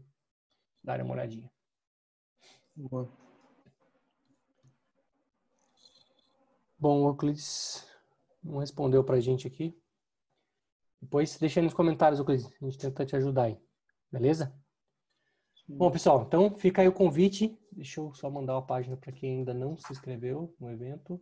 darem 0.84 1.04
uma 1.04 1.16
olhadinha. 1.16 1.52
Boa. 2.76 3.12
Bom, 6.78 7.04
o 7.04 7.10
Euclides 7.10 7.84
não 8.44 8.60
respondeu 8.60 9.04
para 9.04 9.18
a 9.18 9.20
gente 9.20 9.48
aqui. 9.48 9.76
Depois 11.02 11.36
deixa 11.40 11.60
aí 11.60 11.64
nos 11.64 11.74
comentários, 11.74 12.20
Euclides. 12.20 12.46
A 12.46 12.66
gente 12.66 12.78
tenta 12.78 13.06
te 13.06 13.16
ajudar 13.16 13.46
aí. 13.46 13.58
Beleza? 14.12 14.56
Bom, 15.72 15.92
pessoal, 15.92 16.24
então 16.24 16.56
fica 16.58 16.82
aí 16.82 16.88
o 16.88 16.92
convite. 16.92 17.56
Deixa 17.72 18.02
eu 18.02 18.12
só 18.16 18.28
mandar 18.28 18.56
uma 18.56 18.66
página 18.66 18.98
para 18.98 19.12
quem 19.12 19.38
ainda 19.38 19.54
não 19.54 19.78
se 19.78 19.92
inscreveu 19.92 20.54
no 20.60 20.72
evento. 20.72 21.22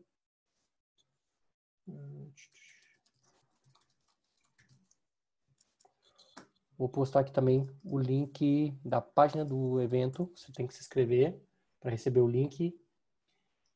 Vou 6.78 6.88
postar 6.88 7.20
aqui 7.22 7.32
também 7.34 7.68
o 7.84 8.00
link 8.00 8.74
da 8.86 9.02
página 9.02 9.44
do 9.44 9.82
evento. 9.82 10.32
Você 10.34 10.50
tem 10.54 10.66
que 10.66 10.74
se 10.74 10.80
inscrever 10.80 11.38
para 11.82 11.92
receber 11.92 12.22
o 12.22 12.28
link. 12.28 12.74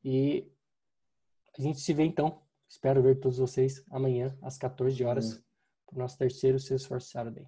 E 0.02 0.50
a 1.58 1.60
gente 1.60 1.80
se 1.80 1.92
vê 1.92 2.04
então. 2.04 2.40
Espero 2.66 3.02
ver 3.02 3.20
todos 3.20 3.36
vocês 3.36 3.84
amanhã 3.90 4.36
às 4.40 4.56
14 4.56 5.04
horas 5.04 5.34
hum. 5.34 5.42
para 5.86 5.96
o 5.96 5.98
nosso 5.98 6.16
terceiro 6.16 6.58
Salesforce 6.58 7.10
Saturday. 7.10 7.46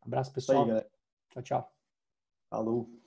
Abraço, 0.00 0.32
pessoal. 0.32 0.70
Aí, 0.70 0.86
tchau, 1.28 1.42
tchau. 1.42 1.79
Falou. 2.50 2.99